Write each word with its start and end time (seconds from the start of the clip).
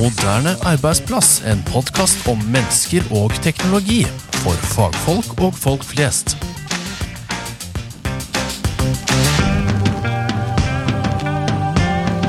Moderne 0.00 0.54
arbeidsplass, 0.64 1.42
en 1.44 1.58
podkast 1.68 2.22
om 2.30 2.38
mennesker 2.48 3.04
og 3.12 3.34
teknologi. 3.44 3.98
For 4.40 4.56
fagfolk 4.72 5.34
og 5.44 5.52
folk 5.52 5.82
flest. 5.84 6.38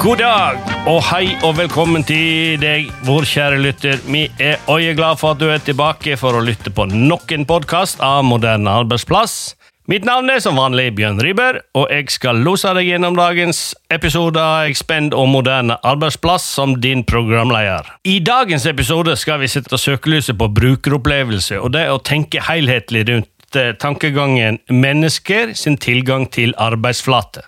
God 0.04 0.20
dag, 0.20 0.60
og 0.90 1.00
hei 1.14 1.38
og 1.48 1.56
velkommen 1.62 2.04
til 2.04 2.60
deg, 2.60 2.92
vår 3.08 3.30
kjære 3.32 3.64
lytter. 3.64 4.04
Vi 4.04 4.26
er 4.36 4.60
øyeglade 4.68 5.22
for 5.24 5.32
at 5.32 5.40
du 5.40 5.48
er 5.48 5.64
tilbake 5.64 6.20
for 6.20 6.36
å 6.36 6.44
lytte 6.44 6.76
på 6.76 6.90
nok 6.92 7.32
en 7.32 7.48
podkast 7.48 8.04
av 8.04 8.26
Moderne 8.28 8.82
arbeidsplass. 8.84 9.54
Mitt 9.92 10.06
navn 10.08 10.30
er 10.32 10.40
som 10.40 10.56
vanlig 10.56 10.94
Bjørn 10.96 11.18
Riber, 11.20 11.58
og 11.76 11.90
jeg 11.92 12.06
skal 12.14 12.38
lose 12.46 12.70
deg 12.78 12.88
gjennom 12.88 13.18
dagens 13.18 13.74
episode 13.92 14.40
av 14.40 14.70
Expend 14.70 15.12
og 15.12 15.26
Moderne 15.34 15.76
arbeidsplass 15.84 16.46
som 16.56 16.78
din 16.80 17.02
programleder. 17.04 17.90
I 18.08 18.22
dagens 18.24 18.64
episode 18.72 19.18
skal 19.20 19.42
vi 19.42 19.50
sette 19.52 19.76
søkelyset 19.76 20.40
på 20.40 20.48
brukeropplevelse 20.48 21.60
og 21.60 21.74
det 21.76 21.90
å 21.92 22.00
tenke 22.08 22.40
helhetlig 22.48 23.04
rundt 23.10 23.60
eh, 23.60 23.74
tankegangen 23.84 24.62
mennesker 24.72 25.52
sin 25.60 25.76
tilgang 25.76 26.30
til 26.32 26.56
arbeidsflate. 26.56 27.44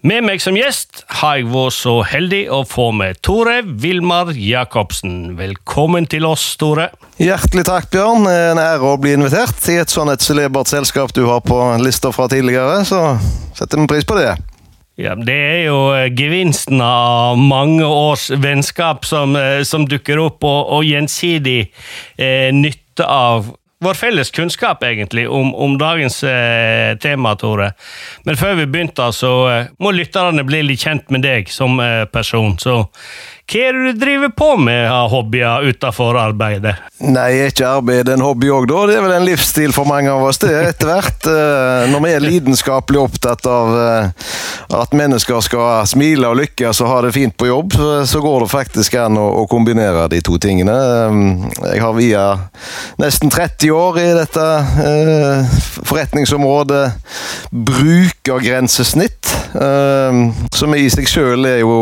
Med 0.00 0.24
meg 0.24 0.40
som 0.40 0.56
gjest 0.56 1.02
har 1.20 1.34
jeg 1.36 1.50
vært 1.52 1.74
så 1.76 1.98
heldig 2.08 2.46
å 2.56 2.62
få 2.64 2.86
med 2.96 3.18
Tore 3.20 3.58
Vilmar 3.82 4.30
Jacobsen. 4.32 5.34
Velkommen 5.36 6.06
til 6.08 6.24
oss, 6.24 6.46
Tore. 6.56 6.86
Hjertelig 7.20 7.66
takk, 7.68 7.90
Bjørn. 7.92 8.24
En 8.24 8.60
ære 8.62 8.94
å 8.94 8.94
bli 8.96 9.12
invitert 9.12 9.60
i 9.68 9.76
et 9.82 9.92
sånn 9.92 10.08
et 10.08 10.24
celebert 10.24 10.72
selskap 10.72 11.12
du 11.12 11.26
har 11.28 11.44
på 11.44 11.58
lista 11.84 12.14
fra 12.16 12.30
tidligere, 12.32 12.80
så 12.88 13.18
setter 13.58 13.82
vi 13.82 13.90
pris 13.92 14.08
på 14.08 14.16
det. 14.16 14.38
Ja, 14.96 15.12
Det 15.20 15.36
er 15.36 15.60
jo 15.66 15.78
eh, 15.92 16.08
gevinsten 16.16 16.80
av 16.80 17.36
mange 17.36 17.84
års 17.84 18.30
vennskap 18.32 19.04
som, 19.04 19.36
eh, 19.36 19.60
som 19.68 19.84
dukker 19.84 20.24
opp, 20.24 20.40
og, 20.48 20.78
og 20.78 20.88
gjensidig 20.88 21.66
eh, 22.16 22.48
nytte 22.56 23.04
av 23.04 23.52
vår 23.80 23.94
felles 23.94 24.30
kunnskap 24.30 24.82
egentlig 24.84 25.28
om, 25.28 25.54
om 25.54 25.78
dagens 25.78 26.24
eh, 26.24 26.96
tema, 26.98 27.36
Tore. 27.36 27.72
Men 28.24 28.36
før 28.36 28.54
vi 28.58 28.66
begynte, 28.66 29.06
så 29.16 29.32
eh, 29.48 29.70
må 29.80 29.94
lytterne 29.96 30.44
bli 30.44 30.60
litt 30.68 30.84
kjent 30.84 31.08
med 31.10 31.24
deg 31.24 31.48
som 31.48 31.80
eh, 31.80 32.04
person. 32.12 32.58
Så 32.60 32.82
hva 33.50 33.62
er 33.66 33.74
det 33.74 33.92
du 33.96 33.98
driver 33.98 34.30
på 34.30 34.48
med 34.62 34.84
av 34.86 35.08
hobbyer 35.10 35.64
utenfor 35.72 36.14
arbeidet? 36.20 36.76
Nei, 37.02 37.48
ikke 37.48 37.66
arbeid 37.66 38.06
en 38.12 38.22
hobby 38.22 38.46
òg, 38.52 38.68
da? 38.70 38.84
Det 38.86 38.94
er 38.94 39.02
vel 39.02 39.14
en 39.16 39.24
livsstil 39.26 39.72
for 39.74 39.88
mange 39.90 40.12
av 40.12 40.22
oss, 40.22 40.38
det, 40.38 40.52
etter 40.68 40.86
hvert. 40.86 41.26
Eh, 41.26 41.86
når 41.90 42.04
vi 42.04 42.12
er 42.14 42.22
lidenskapelig 42.22 43.00
opptatt 43.00 43.48
av 43.50 43.72
eh, 43.74 44.28
at 44.78 44.94
mennesker 44.94 45.42
skal 45.42 45.88
smile 45.90 46.30
og 46.30 46.38
lykkes 46.38 46.82
og 46.84 46.92
ha 46.92 47.00
det 47.06 47.10
fint 47.16 47.34
på 47.34 47.48
jobb, 47.48 47.74
så 48.06 48.22
går 48.22 48.44
det 48.44 48.52
faktisk 48.52 48.94
an 49.02 49.18
å, 49.18 49.42
kombinere 49.50 50.06
de 50.12 50.22
to 50.22 50.38
tingene. 50.38 50.76
Eh, 50.76 51.18
jeg 51.72 51.82
har 51.82 51.98
via 51.98 52.24
nesten 53.02 53.34
30 53.34 53.74
år 53.74 54.00
i 54.04 54.06
dette 54.20 54.46
forretningsområdet 55.90 56.84
brukergrensesnitt, 57.50 59.34
som 60.54 60.78
i 60.78 60.86
seg 60.92 61.10
sjøl 61.10 61.48
er 61.50 61.62
jo 61.64 61.80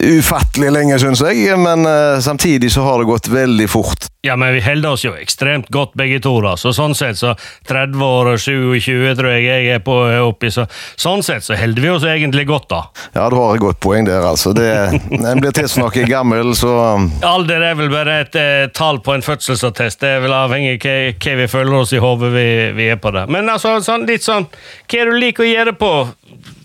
ufattelig 0.00 0.72
lenge, 0.72 0.98
syns 1.02 1.22
jeg. 1.24 1.48
Men 1.60 1.86
uh, 1.86 2.20
samtidig 2.24 2.72
så 2.72 2.86
har 2.86 3.00
det 3.00 3.10
gått 3.10 3.28
veldig 3.32 3.68
fort. 3.70 4.08
Ja, 4.24 4.36
men 4.40 4.54
vi 4.54 4.62
holder 4.64 4.94
oss 4.96 5.04
jo 5.04 5.12
ekstremt 5.20 5.68
godt 5.68 5.92
begge 6.00 6.16
to, 6.24 6.32
da. 6.40 6.54
Så 6.56 6.72
sånn 6.72 6.94
sett 6.96 7.18
så 7.20 7.34
30 7.68 8.00
år 8.00 8.30
og 8.32 8.40
27 8.40 9.12
tror 9.18 9.28
jeg 9.34 9.44
jeg 9.44 9.74
er 9.74 9.82
på 9.84 9.98
oppi, 10.24 10.48
så 10.54 10.64
sånn 10.96 11.20
sett 11.26 11.44
så 11.44 11.58
holder 11.60 11.84
vi 11.84 11.90
oss 11.92 12.06
egentlig 12.08 12.46
godt, 12.48 12.70
da. 12.72 12.80
Ja, 13.12 13.28
du 13.28 13.36
har 13.36 13.52
et 13.52 13.60
godt 13.60 13.82
poeng 13.84 14.08
der, 14.08 14.24
altså. 14.24 14.54
Det, 14.56 14.70
en 15.12 15.44
blir 15.44 15.52
tidsnok 15.52 15.98
gammel, 16.08 16.54
så 16.56 16.72
Alder 17.24 17.62
er 17.68 17.76
vel 17.78 17.92
bare 17.92 18.16
et 18.24 18.38
eh, 18.38 18.66
tall 18.74 19.02
på 19.04 19.14
en 19.14 19.24
fødselsattest. 19.24 20.00
Det 20.00 20.16
er 20.16 20.24
vel 20.24 20.34
avhengig 20.36 20.78
av 20.88 21.20
hva 21.20 21.36
vi 21.42 21.50
føler 21.50 21.76
oss 21.82 21.92
i 21.92 22.00
hodet 22.02 22.32
vi, 22.34 22.48
vi, 22.76 22.88
er 22.92 23.00
på 23.00 23.12
det. 23.14 23.26
Men 23.32 23.48
altså, 23.52 23.76
sånn, 23.84 24.06
litt 24.08 24.24
sånn 24.24 24.48
Hva 24.48 25.00
er 25.00 25.10
det 25.10 25.14
du 25.14 25.20
liker 25.20 25.44
å 25.44 25.50
gjøre 25.50 25.76
på 25.78 25.92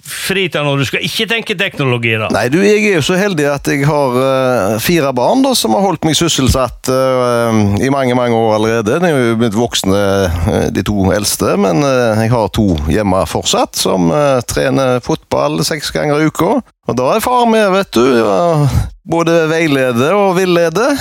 fritid 0.10 0.66
når 0.66 0.82
du 0.82 0.88
skal 0.90 1.06
ikke 1.06 1.28
tenke 1.30 1.56
teknologi? 1.60 2.16
da? 2.20 2.30
Nei, 2.34 2.48
du, 2.52 2.60
Jeg 2.64 2.84
er 2.86 2.98
jo 3.00 3.06
så 3.06 3.18
heldig 3.20 3.46
at 3.52 3.70
jeg 3.72 3.86
har 3.88 4.18
uh, 4.18 4.78
fire 4.84 5.14
barn 5.16 5.44
da, 5.46 5.54
som 5.58 5.76
har 5.78 5.86
holdt 5.86 6.08
meg 6.08 6.18
sysselsatt 6.20 6.92
uh, 6.92 7.78
i 7.82 7.92
mange 7.94 8.18
mange 8.18 8.38
år 8.38 8.58
allerede. 8.58 9.00
De 9.02 9.12
er 9.12 9.30
jo 9.32 9.40
blitt 9.40 9.58
voksne, 9.58 10.02
uh, 10.50 10.68
de 10.74 10.84
to 10.86 11.10
eldste, 11.16 11.56
men 11.60 11.84
jeg 11.84 12.32
har 12.34 12.52
to 12.56 12.74
hjemme 12.90 13.22
fortsatt 13.30 13.78
som 13.80 14.10
trener 14.50 15.00
fotball 15.04 15.62
seks 15.66 15.92
ganger 15.96 16.22
i 16.22 16.30
uka. 16.30 16.60
Og 16.90 16.96
da 16.98 17.12
er 17.14 17.22
far 17.22 17.46
med, 17.46 17.68
vet 17.76 17.92
du. 17.94 18.06
Både 19.10 19.48
veilede 19.50 20.10
og 20.14 20.36
villede. 20.38 20.86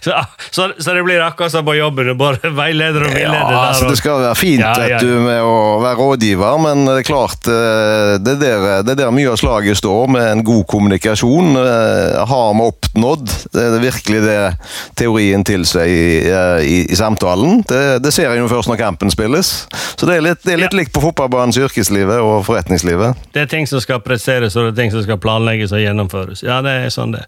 så, 0.00 0.12
så, 0.50 0.72
så, 0.78 0.94
det 0.94 1.02
blir 1.02 1.22
akkurat 1.22 1.52
som 1.52 1.64
på 1.66 1.74
jobben, 1.76 2.10
bare 2.18 2.50
veileder 2.54 3.04
og 3.06 3.12
villeder? 3.14 3.52
Ja, 3.52 3.60
altså, 3.68 3.88
det 3.90 3.98
skal 4.00 4.20
være 4.24 4.34
fint 4.38 4.64
ja, 4.64 4.88
ja. 4.90 4.98
Du, 5.02 5.10
med 5.22 5.42
å 5.42 5.78
være 5.82 5.98
rådgiver, 6.00 6.58
men 6.62 6.82
det 6.88 6.96
er 7.02 7.06
klart 7.06 7.46
eh, 7.50 8.16
det 8.22 8.34
er 8.36 8.40
der, 8.42 8.66
det 8.86 8.94
er 8.96 9.00
der 9.04 9.14
mye 9.14 9.30
av 9.32 9.38
slaget 9.40 9.78
står, 9.78 10.10
med 10.14 10.26
en 10.32 10.44
god 10.46 10.64
kommunikasjon. 10.70 11.54
Eh, 11.62 12.18
har 12.32 12.50
vi 12.58 12.66
oppnådd 12.66 13.26
det 13.54 13.64
er 13.68 13.78
virkelig 13.82 14.24
det 14.24 14.40
teorien 14.98 15.46
tilsier 15.46 15.86
i, 15.86 16.26
i, 16.66 16.80
i, 16.88 16.96
samtalen? 16.98 17.62
Det, 17.68 17.82
det 18.02 18.12
ser 18.14 18.32
jeg 18.32 18.42
jo 18.42 18.50
først 18.50 18.70
når 18.70 18.82
kampen 18.82 19.14
spilles. 19.14 19.52
Så 19.94 20.10
det 20.10 20.18
er 20.18 20.26
litt, 20.26 20.42
det 20.42 20.56
er 20.56 20.64
litt 20.66 20.76
likt 20.76 20.94
på 20.94 21.02
fotballbanens 21.06 21.58
yrkeslivet 21.62 22.18
og 22.18 22.42
forretningslivet. 22.68 23.16
Det 23.32 23.42
er 23.42 23.48
ting 23.50 23.66
som 23.66 23.80
skal 23.80 24.00
presseres, 24.04 24.56
og 24.56 24.68
det 24.68 24.72
er 24.72 24.82
ting 24.82 24.92
som 24.92 25.02
skal 25.04 25.18
planlegges 25.20 25.72
og 25.72 25.80
gjennomføres. 25.82 26.42
Ja, 26.44 26.60
det 26.62 26.74
er 26.84 26.92
sånn 26.92 27.14
det 27.14 27.24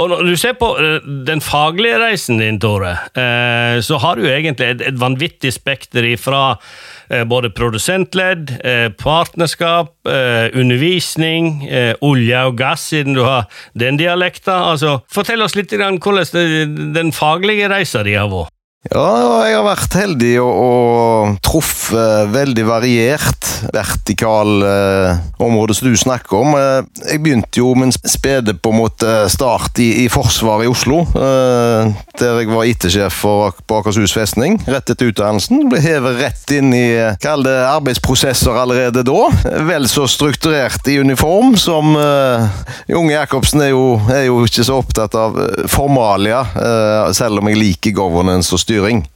Og 0.00 0.08
når 0.08 0.24
du 0.24 0.36
ser 0.36 0.54
på 0.56 0.72
eh, 0.80 1.00
den 1.26 1.40
faglige 1.40 1.98
reisen 2.00 2.40
din, 2.40 2.58
Tore, 2.60 2.96
eh, 3.14 3.80
så 3.84 3.98
har 4.00 4.16
du 4.16 4.26
egentlig 4.26 4.66
et, 4.74 4.84
et 4.88 5.00
vanvittig 5.00 5.52
spekter 5.52 6.04
ifra 6.04 6.56
eh, 7.10 7.24
både 7.24 7.50
produsentledd, 7.50 8.56
partnerskap, 9.00 9.92
undervisning, 10.04 11.66
olje 12.04 12.40
og 12.46 12.56
gass, 12.58 12.86
siden 12.90 13.16
du 13.16 13.22
har 13.24 13.46
den 13.78 13.98
dialekta. 14.00 14.56
Altså, 14.72 15.00
fortell 15.12 15.42
oss 15.44 15.56
litt 15.58 15.70
hvordan 15.70 16.94
den 16.94 17.12
faglige 17.14 17.68
reisa 17.70 18.02
di 18.06 18.16
har 18.16 18.30
vært. 18.32 18.59
Ja, 18.88 19.44
jeg 19.44 19.58
har 19.58 19.64
vært 19.66 19.92
heldig 19.92 20.30
og, 20.40 20.52
og 20.56 21.34
truffet 21.44 22.30
veldig 22.32 22.62
variert 22.64 23.48
vertikal 23.74 24.62
eh, 24.64 25.18
område 25.36 25.74
som 25.76 25.90
du 25.90 25.98
snakker 26.00 26.38
om. 26.38 26.54
Eh, 26.56 27.02
jeg 27.10 27.20
begynte 27.20 27.60
jo 27.60 27.74
en 27.76 27.92
spede 27.92 28.54
på 28.56 28.72
en 28.72 28.78
måte 28.80 29.10
start 29.28 29.76
i, 29.84 29.90
i 30.00 30.06
Forsvaret 30.08 30.64
i 30.64 30.70
Oslo. 30.72 31.02
Eh, 31.12 31.90
der 32.16 32.40
jeg 32.40 32.48
var 32.48 32.70
IT-sjef 32.70 33.18
for 33.20 33.52
Akershus 33.68 34.14
festning 34.16 34.56
rett 34.64 34.88
etter 34.88 35.12
utdannelsen. 35.12 35.66
Ble 35.68 35.82
hevet 35.84 36.16
rett 36.22 36.56
inn 36.56 36.72
i 36.72 36.86
kall 37.20 37.44
det 37.44 37.58
arbeidsprosesser 37.66 38.62
allerede 38.62 39.04
da. 39.04 39.18
Vel 39.68 39.90
så 39.92 40.06
strukturert 40.08 40.88
i 40.88 40.96
uniform 41.04 41.52
som 41.60 41.92
eh, 42.00 42.48
Unge 42.96 43.12
Jacobsen 43.12 43.66
er 43.68 43.74
jo, 43.74 43.84
er 44.08 44.24
jo 44.30 44.40
ikke 44.48 44.64
så 44.64 44.80
opptatt 44.80 45.20
av 45.20 45.36
formalia, 45.68 46.40
uh, 46.56 47.12
selv 47.16 47.42
om 47.42 47.48
jeg 47.50 47.58
liker 47.58 47.92
governance 47.96 48.54
og 48.54 48.60
styring 48.62 48.69
styring. 48.70 49.08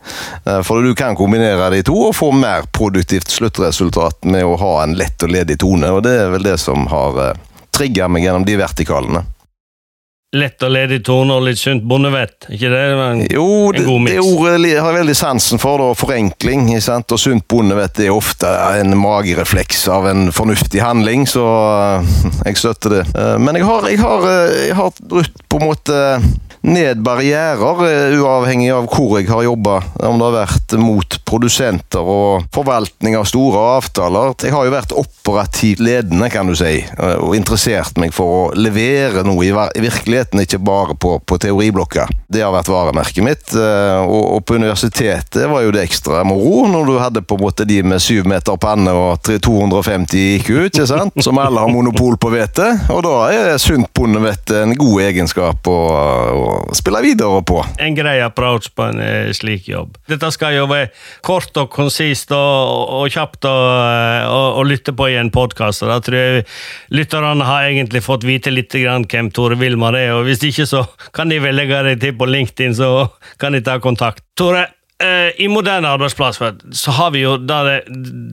Eh, 0.46 0.62
for 0.62 0.82
du 0.82 0.94
kan 0.94 1.16
kombinere 1.16 1.70
de 1.70 1.82
to 1.82 1.96
og 2.08 2.16
få 2.16 2.32
mer 2.32 2.66
produktivt 2.72 3.30
sluttresultat 3.30 4.24
med 4.24 4.44
å 4.44 4.56
ha 4.58 4.74
en 4.82 4.96
lett 4.98 5.22
og 5.22 5.30
ledig 5.30 5.60
tone, 5.62 5.92
og 5.94 6.02
det 6.06 6.16
er 6.24 6.34
vel 6.34 6.50
det 6.50 6.58
som 6.62 6.88
har 6.90 7.22
eh, 7.28 7.38
trigga 7.74 8.10
meg 8.10 8.26
gjennom 8.26 8.46
de 8.46 8.58
vertikalene. 8.58 9.24
Lett 10.34 10.64
og 10.66 10.72
ledig 10.74 10.96
tone 11.06 11.36
og 11.36 11.44
litt 11.46 11.60
sunt 11.60 11.84
bondevett, 11.86 12.48
ikke 12.50 12.66
det? 12.72 12.78
En, 12.98 13.20
jo, 13.30 13.70
det, 13.70 13.84
det 13.86 14.16
ordet 14.18 14.56
har 14.82 14.88
jeg 14.90 14.96
veldig 14.96 15.14
sansen 15.14 15.62
for. 15.62 15.78
Da, 15.78 15.92
forenkling. 15.94 16.66
Sant? 16.82 17.14
Og 17.14 17.20
sunt 17.22 17.46
bondevett 17.46 18.00
er 18.02 18.10
ofte 18.10 18.50
en 18.80 18.96
magerefleks 18.98 19.86
av 19.94 20.08
en 20.10 20.32
fornuftig 20.34 20.82
handling, 20.82 21.28
så 21.30 21.44
eh, 22.00 22.16
jeg 22.48 22.58
støtter 22.64 22.96
det. 22.96 23.04
Men 23.38 23.60
jeg 23.60 23.68
har, 23.70 23.86
jeg 23.92 24.02
har, 24.02 24.26
jeg 24.58 24.74
har 24.80 24.98
på 24.98 25.62
en 25.62 25.68
måte 25.70 26.02
ned 26.64 27.02
barrierer, 27.04 27.84
eh, 27.84 28.18
uavhengig 28.18 28.70
av 28.72 28.86
hvor 28.88 29.18
jeg 29.18 29.28
har 29.28 29.44
jobba. 29.44 29.82
Om 30.00 30.18
det 30.18 30.28
har 30.28 30.36
vært 30.46 30.76
mot 30.80 31.18
produsenter 31.28 32.00
og 32.00 32.46
forvaltning 32.54 33.16
av 33.18 33.26
store 33.28 33.60
avtaler. 33.76 34.32
Jeg 34.40 34.54
har 34.54 34.64
jo 34.64 34.72
vært 34.72 34.94
operativt 34.96 35.82
ledende, 35.84 36.30
kan 36.32 36.48
du 36.48 36.54
si, 36.56 36.78
eh, 36.80 37.16
og 37.20 37.36
interessert 37.36 37.98
meg 38.00 38.14
for 38.16 38.34
å 38.34 38.54
levere 38.56 39.24
noe 39.26 39.44
i 39.44 39.52
virkeligheten, 39.52 40.40
ikke 40.40 40.62
bare 40.64 40.96
på, 40.96 41.18
på 41.20 41.38
teoriblokka. 41.38 42.08
Det 42.32 42.42
har 42.42 42.54
vært 42.54 42.72
varemerket 42.72 43.24
mitt. 43.24 43.54
Eh, 43.54 44.00
og, 44.00 44.38
og, 44.38 44.44
på 44.44 44.56
universitetet 44.56 45.48
var 45.50 45.64
jo 45.64 45.72
det 45.74 45.84
ekstra 45.84 46.24
moro, 46.24 46.64
når 46.70 46.88
du 46.88 46.94
hadde 47.00 47.24
på 47.24 47.36
en 47.36 47.44
måte 47.44 47.68
de 47.68 47.82
med 47.84 48.02
syv 48.02 48.28
meter 48.28 48.56
panne 48.60 48.92
og 48.92 49.20
250 49.28 50.38
IQ, 50.38 50.50
ikke 50.70 50.88
sant? 50.88 51.12
som 51.24 51.38
alle 51.38 51.60
har 51.60 51.70
monopol 51.70 52.16
på, 52.20 52.32
vet 52.32 52.58
Og 52.92 53.00
da 53.04 53.14
er 53.32 53.58
sunt 53.58 53.88
bondevett 53.94 54.50
en 54.54 54.74
god 54.78 55.00
egenskap. 55.02 55.68
og, 55.68 55.90
og 56.34 56.53
spille 56.76 57.00
videre 57.04 57.42
på. 57.46 57.60
En 57.82 57.96
grei 57.96 58.16
approach 58.24 58.70
på 58.74 58.86
en 58.88 59.00
eh, 59.02 59.32
slik 59.36 59.68
jobb. 59.70 59.96
Dette 60.10 60.30
skal 60.34 60.56
jo 60.56 60.66
være 60.70 60.90
kort 61.26 61.56
og 61.60 61.70
konsist 61.74 62.32
og, 62.34 62.84
og 62.98 63.10
kjapt 63.14 63.48
å, 63.48 63.54
å, 64.58 64.62
lytte 64.66 64.94
på 64.96 65.10
i 65.12 65.18
en 65.20 65.32
podkast. 65.34 65.84
Da 65.88 65.98
tror 66.04 66.18
jeg 66.20 66.46
lytterne 66.94 67.48
har 67.48 67.68
egentlig 67.70 68.04
fått 68.04 68.26
vite 68.28 68.52
litt 68.54 68.74
grann 68.74 69.08
hvem 69.10 69.32
Tore 69.34 69.58
Wilmar 69.60 69.96
er. 69.98 70.14
og 70.18 70.28
Hvis 70.28 70.44
ikke, 70.46 70.68
så 70.70 70.84
kan 71.16 71.32
de 71.32 71.40
vel 71.42 71.58
legge 71.58 71.82
det 71.88 71.98
til 72.04 72.16
på 72.18 72.28
LinkedIn, 72.30 72.76
så 72.78 72.94
kan 73.40 73.56
de 73.56 73.62
ta 73.64 73.78
kontakt. 73.82 74.24
Tore, 74.38 74.66
eh, 74.66 74.72
i 75.36 75.48
moderne 75.50 75.90
arbeidsplass 75.90 76.38
så 76.72 76.92
har 76.94 77.10
vi 77.10 77.24
jo 77.24 77.34
det, 77.36 77.82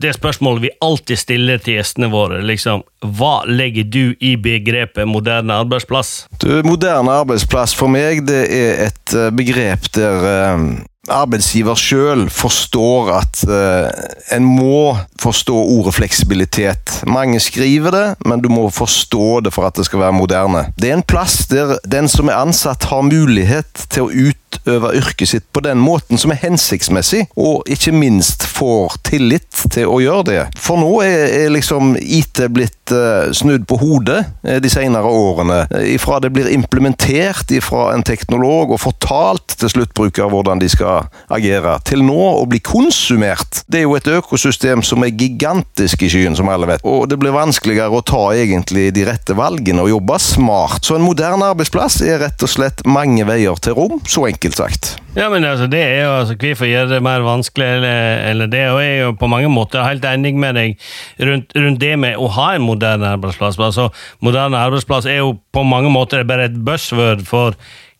det, 0.00 0.12
spørsmålet 0.14 0.62
vi 0.62 0.70
alltid 0.80 1.18
stiller 1.18 1.58
til 1.58 1.80
gjestene 1.80 2.08
våre. 2.12 2.38
liksom, 2.46 2.84
Hva 3.02 3.42
legger 3.50 3.88
du 3.90 4.14
i 4.22 4.36
begrepet 4.40 5.08
moderne 5.10 5.58
arbeidsplass? 5.64 6.28
Du, 6.38 6.62
moderne 6.64 7.18
arbeidsplass 7.24 7.74
for 7.74 7.90
meg 7.92 8.22
det 8.30 8.44
er 8.46 8.86
et 8.86 9.16
eh, 9.18 9.32
begrep 9.34 9.90
der 9.98 10.28
eh, 10.30 10.64
arbeidsgiver 11.10 11.78
sjøl 11.78 12.28
forstår 12.30 13.10
at 13.16 13.40
uh, 13.50 13.88
en 14.36 14.44
må 14.46 14.94
forstå 15.20 15.54
ordet 15.74 15.96
fleksibilitet. 15.96 17.00
Mange 17.10 17.40
skriver 17.42 17.94
det, 17.94 18.04
men 18.26 18.42
du 18.42 18.48
må 18.52 18.68
forstå 18.70 19.40
det 19.46 19.54
for 19.54 19.66
at 19.66 19.78
det 19.78 19.88
skal 19.88 20.04
være 20.04 20.18
moderne. 20.20 20.66
Det 20.78 20.92
er 20.92 21.00
en 21.00 21.06
plass 21.06 21.40
der 21.50 21.74
den 21.82 22.10
som 22.10 22.30
er 22.30 22.38
ansatt, 22.38 22.86
har 22.92 23.02
mulighet 23.06 23.86
til 23.90 24.06
å 24.06 24.12
utøve 24.52 24.92
yrket 24.96 25.28
sitt 25.28 25.52
på 25.52 25.60
den 25.60 25.78
måten 25.78 26.18
som 26.18 26.32
er 26.32 26.40
hensiktsmessig, 26.42 27.26
og 27.36 27.68
ikke 27.70 27.92
minst 27.94 28.44
får 28.46 28.98
tillit 29.06 29.64
til 29.72 29.90
å 29.90 30.00
gjøre 30.02 30.26
det. 30.28 30.42
For 30.58 30.80
nå 30.80 30.90
er, 31.04 31.26
er 31.44 31.54
liksom 31.54 31.96
IT 32.00 32.42
blitt 32.52 32.92
uh, 32.94 33.30
snudd 33.34 33.66
på 33.68 33.78
hodet 33.80 34.20
uh, 34.46 34.58
de 34.62 34.70
senere 34.72 35.08
årene. 35.08 35.64
Ifra 35.92 36.20
det 36.22 36.32
blir 36.34 36.50
implementert 36.52 37.52
ifra 37.54 37.90
en 37.94 38.04
teknolog 38.06 38.74
og 38.74 38.82
fortalt 38.82 39.56
til 39.60 39.72
sluttbruker 39.72 40.30
hvordan 40.32 40.62
de 40.62 40.70
skal 40.72 41.08
agere, 41.32 41.78
til 41.88 42.04
nå 42.06 42.18
å 42.42 42.46
bli 42.48 42.62
konsumert. 42.64 43.62
Det 43.66 43.82
er 43.82 43.86
jo 43.86 43.96
et 43.98 44.10
økosystem 44.10 44.84
som 44.86 45.04
er 45.04 45.14
gigantisk 45.14 46.04
i 46.04 46.10
skyen, 46.12 46.36
som 46.38 46.50
alle 46.52 46.68
vet. 46.70 46.84
Og 46.88 47.06
det 47.10 47.18
blir 47.20 47.34
vanskeligere 47.34 47.92
å 47.92 48.04
ta 48.06 48.24
egentlig 48.36 48.90
de 48.96 49.06
rette 49.08 49.36
valgene 49.38 49.84
og 49.84 49.92
jobbe 49.92 50.18
smart. 50.22 50.82
Så 50.86 50.96
en 50.96 51.06
moderne 51.06 51.52
arbeidsplass 51.52 52.00
er 52.06 52.20
rett 52.22 52.42
og 52.44 52.50
slett 52.50 52.82
mange 52.88 53.26
veier 53.28 53.58
til 53.62 53.76
rom, 53.78 54.00
så 54.08 54.26
enkelt 54.28 54.41
sagt. 54.50 54.96
Ja, 55.14 55.28
men 55.30 55.44
altså, 55.46 55.68
det 55.70 55.78
er 55.78 56.00
jo 56.02 56.14
altså, 56.16 56.34
Hvorfor 56.34 56.66
gjøre 56.66 56.88
det 56.90 57.02
mer 57.02 57.22
vanskelig 57.22 57.66
eller, 57.76 58.18
eller 58.30 58.46
det? 58.50 58.64
Og 58.72 58.80
jeg 58.82 58.96
er 58.96 59.04
jo 59.04 59.12
på 59.20 59.28
mange 59.30 59.48
måter 59.48 59.84
helt 59.86 60.04
enig 60.04 60.34
med 60.34 60.58
deg 60.58 60.74
rundt, 61.20 61.54
rundt, 61.54 61.80
det 61.80 61.92
med 61.98 62.18
å 62.18 62.26
ha 62.34 62.48
en 62.56 62.66
moderne 62.66 63.12
arbeidsplass. 63.14 63.60
Altså, 63.62 63.88
moderne 64.20 64.58
arbeidsplass 64.58 65.06
er 65.06 65.20
jo 65.20 65.36
på 65.52 65.62
mange 65.62 65.92
måter 65.92 66.26
bare 66.26 66.50
et 66.50 66.58
buzzword 66.64 67.22
for 67.28 67.54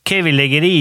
hva 0.08 0.20
vi 0.26 0.34
legger 0.34 0.66
i 0.66 0.76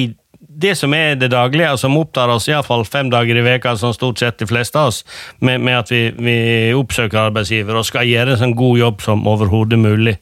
det 0.61 0.73
som 0.77 0.93
er 0.93 1.15
det 1.15 1.31
daglige, 1.31 1.77
som 1.77 1.97
opptar 1.97 2.31
oss 2.33 2.47
iallfall 2.49 2.83
fem 2.85 3.09
dager 3.11 3.37
i 3.37 3.45
veka, 3.45 3.75
som 3.77 3.93
stort 3.93 4.19
sett 4.19 4.39
de 4.41 4.47
fleste 4.49 4.79
av 4.79 4.91
oss, 4.91 5.03
med, 5.39 5.61
med 5.61 5.77
at 5.79 5.91
vi, 5.93 6.01
vi, 6.17 6.35
oppsøker 6.77 7.27
arbeidsgiver 7.27 7.77
og 7.77 7.87
skal 7.87 8.09
gjøre 8.09 8.35
en 8.35 8.41
sånn 8.41 8.57
god 8.57 8.81
jobb 8.81 9.03
som 9.05 9.27
overhodet 9.29 9.79
mulig. 9.79 10.17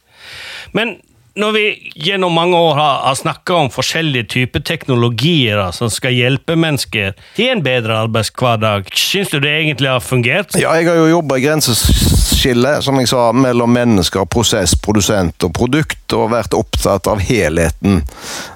Men 0.77 0.97
når 1.39 1.51
vi 1.56 1.91
gjennom 1.95 2.33
mange 2.36 2.57
år 2.57 2.74
har, 2.77 2.95
har 3.07 3.15
snakka 3.15 3.53
om 3.63 3.69
forskjellige 3.74 4.27
typer 4.33 4.59
teknologier 4.65 5.71
som 5.75 5.89
skal 5.94 6.13
hjelpe 6.15 6.56
mennesker 6.59 7.13
til 7.38 7.53
en 7.53 7.63
bedre 7.63 7.97
arbeidshverdag, 8.06 8.91
syns 8.95 9.30
du 9.33 9.39
det 9.44 9.53
egentlig 9.62 9.89
har 9.89 10.00
fungert? 10.03 10.56
Ja, 10.59 10.75
jeg 10.77 10.86
har 10.89 10.97
jo 11.00 11.07
jobba 11.15 11.33
i 11.39 11.45
grenseskille, 11.45 12.81
som 12.83 13.00
jeg 13.00 13.07
sa, 13.12 13.21
mellom 13.36 13.71
mennesker, 13.74 14.25
prosess, 14.31 14.71
produsent 14.80 15.44
og 15.47 15.53
produkt, 15.56 16.13
og 16.15 16.31
vært 16.33 16.53
opptatt 16.57 17.07
av 17.09 17.19
helheten. 17.21 18.01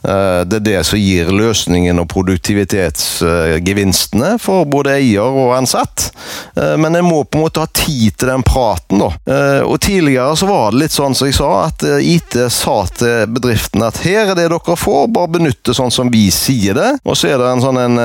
Eh, 0.03 0.41
det 0.49 0.57
er 0.59 0.67
det 0.67 0.83
som 0.87 0.99
gir 0.99 1.31
løsningen 1.33 1.99
og 2.01 2.07
produktivitetsgevinstene 2.11 4.29
for 4.41 4.65
både 4.69 4.89
eier 4.97 5.27
og 5.27 5.57
ansatt. 5.57 6.11
Eh, 6.57 6.77
men 6.81 6.93
jeg 6.97 7.03
må 7.05 7.23
på 7.23 7.37
en 7.37 7.43
måte 7.45 7.59
ha 7.63 7.67
tid 7.69 8.11
til 8.17 8.27
den 8.33 8.43
praten, 8.47 8.97
da. 9.03 9.09
Eh, 9.29 9.61
og 9.63 9.81
tidligere 9.83 10.35
så 10.39 10.45
var 10.49 10.65
det 10.71 10.81
litt 10.85 10.95
sånn 10.95 11.15
som 11.17 11.25
jeg 11.29 11.35
sa, 11.37 11.51
at 11.69 11.79
IT 12.01 12.31
sa 12.51 12.72
til 12.97 13.27
bedriften 13.33 13.83
at 13.85 13.99
her 14.03 14.31
er 14.31 14.37
det 14.37 14.47
dere 14.51 14.77
får, 14.79 15.07
bare 15.13 15.31
benytte 15.37 15.75
sånn 15.75 15.93
som 15.93 16.11
vi 16.13 16.25
sier 16.33 16.77
det. 16.77 16.89
Og 17.03 17.17
så 17.19 17.33
er 17.33 17.41
det 17.41 17.49
en 17.49 17.63
sånn 17.63 17.79
en 17.81 18.01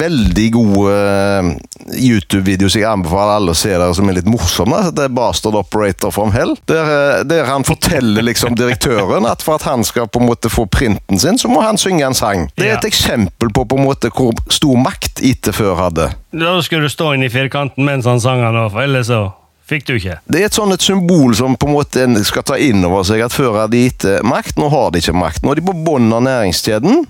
veldig 0.00 0.46
god 0.54 1.94
YouTube-video 1.94 2.70
som 2.70 2.80
jeg 2.82 2.88
anbefaler 2.90 3.38
alle 3.38 3.54
å 3.54 3.58
se 3.58 3.72
der, 3.72 3.92
som 3.96 4.08
er 4.08 4.18
litt 4.18 4.30
morsom. 4.30 4.74
Det 4.94 5.06
er 5.06 5.14
Bastard 5.14 5.58
Operator 5.58 6.12
from 6.14 6.32
Hell, 6.34 6.54
der, 6.70 7.24
der 7.28 7.48
han 7.48 7.66
forteller 7.66 8.24
liksom 8.24 8.56
direktøren 8.58 9.28
at 9.28 9.44
for 9.44 9.58
at 9.58 9.68
han 9.68 9.84
skal 9.86 10.08
på 10.08 10.22
en 10.22 10.28
måte 10.30 10.52
få 10.52 10.66
printen 10.70 11.20
sin, 11.20 11.38
så 11.40 11.50
må 11.52 11.62
han 11.64 11.80
synge 11.80 12.06
en 12.06 12.16
sang. 12.16 12.48
Det 12.56 12.68
er 12.68 12.78
et 12.78 12.88
eksempel 12.88 13.52
på 13.54 13.66
på 13.68 13.78
en 13.78 13.86
måte 13.86 14.10
hvor 14.14 14.34
stor 14.52 14.76
makt 14.80 15.22
IT 15.24 15.50
før 15.54 15.78
hadde. 15.78 16.10
Da 16.34 16.56
skulle 16.62 16.88
du 16.88 16.92
stå 16.92 17.14
inn 17.14 17.24
i 17.26 17.32
firkanten 17.32 17.86
mens 17.86 18.08
han 18.08 18.22
sang 18.22 18.42
for 18.44 18.82
ellers 18.82 19.08
så 19.08 19.24
Fikk 19.64 19.86
du 19.88 19.94
ikke? 19.96 20.18
Det 20.28 20.42
er 20.42 20.50
et 20.50 20.56
sånt 20.56 20.74
et 20.74 20.84
symbol 20.84 21.32
som 21.36 21.56
på 21.56 21.68
en 21.70 21.76
måte 21.78 22.06
skal 22.28 22.44
ta 22.44 22.58
inn 22.60 22.84
over 22.84 23.06
seg 23.08 23.22
at 23.24 23.32
før 23.32 23.62
hadde 23.62 23.76
de 23.76 23.84
gitt 23.86 24.04
makt, 24.26 24.58
nå 24.60 24.68
har 24.72 24.92
de 24.92 25.00
ikke 25.00 25.16
makt. 25.16 25.44
Nå 25.44 25.52
er 25.52 25.60
de 25.60 25.68
på 25.70 25.76
bunnen 25.86 26.12
av 26.12 26.24
næringskjeden. 26.26 27.06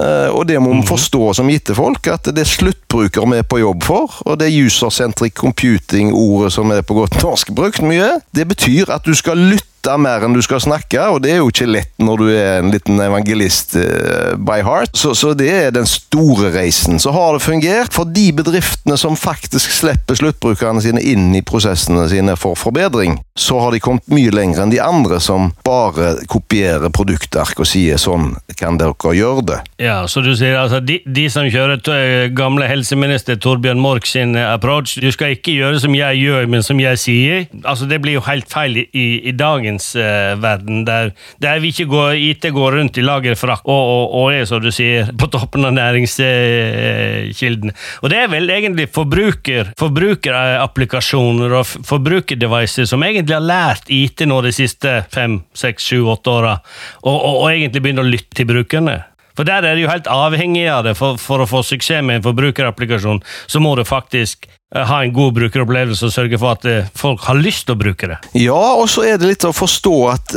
Eh, 0.00 0.28
og 0.32 0.46
det 0.48 0.56
må 0.60 0.70
vi 0.70 0.78
mhm. 0.80 0.88
forstå 0.88 1.32
som 1.36 1.50
gitte 1.52 1.76
folk, 1.76 2.06
at 2.08 2.30
det 2.32 2.46
er 2.46 2.48
sluttbrukere 2.48 3.28
vi 3.28 3.42
er 3.42 3.48
på 3.48 3.60
jobb 3.60 3.84
for. 3.84 4.22
Og 4.24 4.38
det 4.40 4.48
er 4.48 4.68
user-centric 4.68 5.36
computing-ordet 5.36 6.52
som 6.56 6.72
er 6.72 6.86
på 6.86 6.96
godt 6.96 7.20
norsk 7.20 7.52
brukt 7.56 7.84
mye. 7.84 8.14
Det 8.32 8.48
betyr 8.48 8.92
at 8.94 9.04
du 9.04 9.12
skal 9.18 9.40
lytte 9.52 9.68
lytte 9.82 9.98
mer 9.98 10.22
enn 10.22 10.34
du 10.34 10.42
skal 10.42 10.60
snakke, 10.62 11.00
og 11.10 11.22
det 11.22 11.32
er 11.32 11.40
jo 11.40 11.48
ikke 11.50 11.66
lett 11.66 11.90
når 11.98 12.20
du 12.20 12.28
er 12.30 12.60
en 12.60 12.70
liten 12.70 13.00
evangelist 13.02 13.74
uh, 13.76 14.36
by 14.38 14.62
heart. 14.62 14.94
Så, 14.94 15.14
så, 15.14 15.34
det 15.34 15.50
er 15.50 15.70
den 15.74 15.86
store 15.86 16.52
reisen. 16.54 17.00
Så 17.00 17.10
har 17.10 17.34
det 17.34 17.42
fungert 17.42 17.92
for 17.92 18.04
de 18.04 18.30
bedriftene 18.32 18.96
som 18.96 19.16
faktisk 19.16 19.72
slipper 19.72 20.14
sluttbrukerne 20.14 20.82
sine 20.82 21.02
inn 21.02 21.34
i 21.34 21.42
prosessene 21.42 22.06
sine 22.08 22.36
for 22.36 22.54
forbedring. 22.54 23.18
Så 23.34 23.58
har 23.58 23.72
de 23.72 23.80
kommet 23.80 24.06
mye 24.12 24.30
lenger 24.30 24.62
enn 24.62 24.72
de 24.72 24.80
andre 24.82 25.18
som 25.20 25.50
bare 25.64 26.14
kopierer 26.30 26.92
produktark 26.92 27.58
og 27.58 27.66
sier 27.66 27.98
sånn 27.98 28.36
kan 28.58 28.78
dere 28.78 29.14
gjøre 29.16 29.46
det. 29.48 29.58
Ja, 29.82 30.02
så 30.06 30.22
du 30.22 30.30
sier 30.38 30.60
altså 30.60 30.78
de, 30.84 31.00
de 31.06 31.26
som 31.32 31.48
kjører 31.50 31.80
til 31.82 32.34
gamle 32.36 32.68
helseminister 32.70 33.38
Torbjørn 33.40 33.80
Mork 33.82 34.06
sin 34.06 34.36
approach, 34.38 34.94
du 35.02 35.10
skal 35.14 35.34
ikke 35.34 35.56
gjøre 35.56 35.80
som 35.82 35.96
jeg 35.96 36.22
gjør, 36.22 36.46
men 36.52 36.62
som 36.62 36.78
jeg 36.80 37.00
sier. 37.02 37.46
Altså 37.64 37.88
Det 37.90 37.98
blir 38.02 38.20
jo 38.20 38.26
helt 38.28 38.46
feil 38.52 38.84
i, 38.84 39.06
i 39.26 39.32
dagens 39.34 39.71
dagens 39.72 39.96
uh, 39.96 40.40
verden, 40.42 40.84
der, 40.84 41.12
der, 41.40 41.60
vi 41.60 41.68
ikke 41.68 41.86
går, 41.86 42.12
IT 42.14 42.52
går 42.52 42.72
rundt 42.76 42.98
i 42.98 43.02
lagerfrakk 43.02 43.64
og, 43.64 43.72
og, 43.72 44.14
og, 44.20 44.32
er, 44.34 44.44
som 44.46 44.60
du 44.62 44.70
sier, 44.72 45.08
på 45.18 45.26
toppen 45.32 45.64
av 45.64 45.72
næringskilden. 45.76 47.72
Og 48.02 48.10
det 48.10 48.18
er 48.18 48.28
vel 48.32 48.50
egentlig 48.50 48.88
forbruker, 48.92 49.72
forbrukerapplikasjoner 49.78 51.52
og 51.58 51.66
forbrukerdevices 51.66 52.90
som 52.90 53.02
egentlig 53.02 53.34
har 53.36 53.42
lært 53.44 53.88
IT 53.88 54.26
nå 54.26 54.42
de 54.42 54.52
siste 54.52 55.04
fem, 55.12 55.42
seks, 55.54 55.84
sju, 55.88 56.04
åtte 56.12 56.30
åra, 56.30 56.58
og, 57.02 57.16
og, 57.16 57.42
og 57.44 57.50
egentlig 57.52 57.82
begynner 57.82 58.04
å 58.04 58.12
lytte 58.12 58.36
til 58.36 58.46
brukerne. 58.50 59.11
For 59.36 59.48
der 59.48 59.66
er 59.66 59.78
du 59.78 59.86
helt 59.88 60.08
avhengig 60.10 60.66
av 60.70 60.84
det. 60.86 60.96
For, 60.98 61.20
for, 61.20 61.42
å 61.42 61.48
få 61.48 61.62
suksess 61.66 62.04
med 62.04 62.20
en 62.20 62.26
forbrukerapplikasjon, 62.26 63.22
så 63.46 63.62
må 63.62 63.74
du 63.78 63.84
faktisk 63.88 64.48
eh, 64.48 64.84
ha 64.88 65.00
en 65.02 65.14
god 65.14 65.36
brukeropplevelse 65.38 66.08
og 66.08 66.14
sørge 66.14 66.40
for 66.40 66.56
at 66.56 66.68
eh, 66.68 66.90
folk 66.98 67.24
har 67.28 67.40
lyst 67.40 67.66
til 67.68 67.76
å 67.76 67.80
bruke 67.82 68.10
det. 68.10 68.18
Ja, 68.38 68.60
og 68.76 68.88
så 68.92 69.06
er 69.08 69.20
det 69.20 69.30
litt 69.30 69.48
å 69.48 69.54
forstå 69.56 69.96
at 70.12 70.36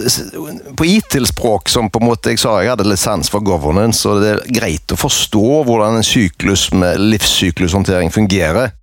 på 0.77 0.87
IT-språk, 0.95 1.71
som 1.71 1.91
på 1.91 2.01
en 2.01 2.09
måte 2.11 2.33
jeg 2.33 2.43
sa, 2.43 2.57
jeg 2.63 2.73
hadde 2.75 2.87
litt 2.87 3.03
sans 3.03 3.31
for 3.31 3.45
governance, 3.45 4.05
og 4.07 4.23
det 4.23 4.33
er 4.35 4.47
greit 4.61 4.95
å 4.95 4.99
forstå 4.99 5.61
hvordan 5.67 5.99
en 5.99 6.07
syklus 6.07 6.69
med 6.75 7.01
livssyklushåndtering 7.15 8.13
fungerer. 8.15 8.73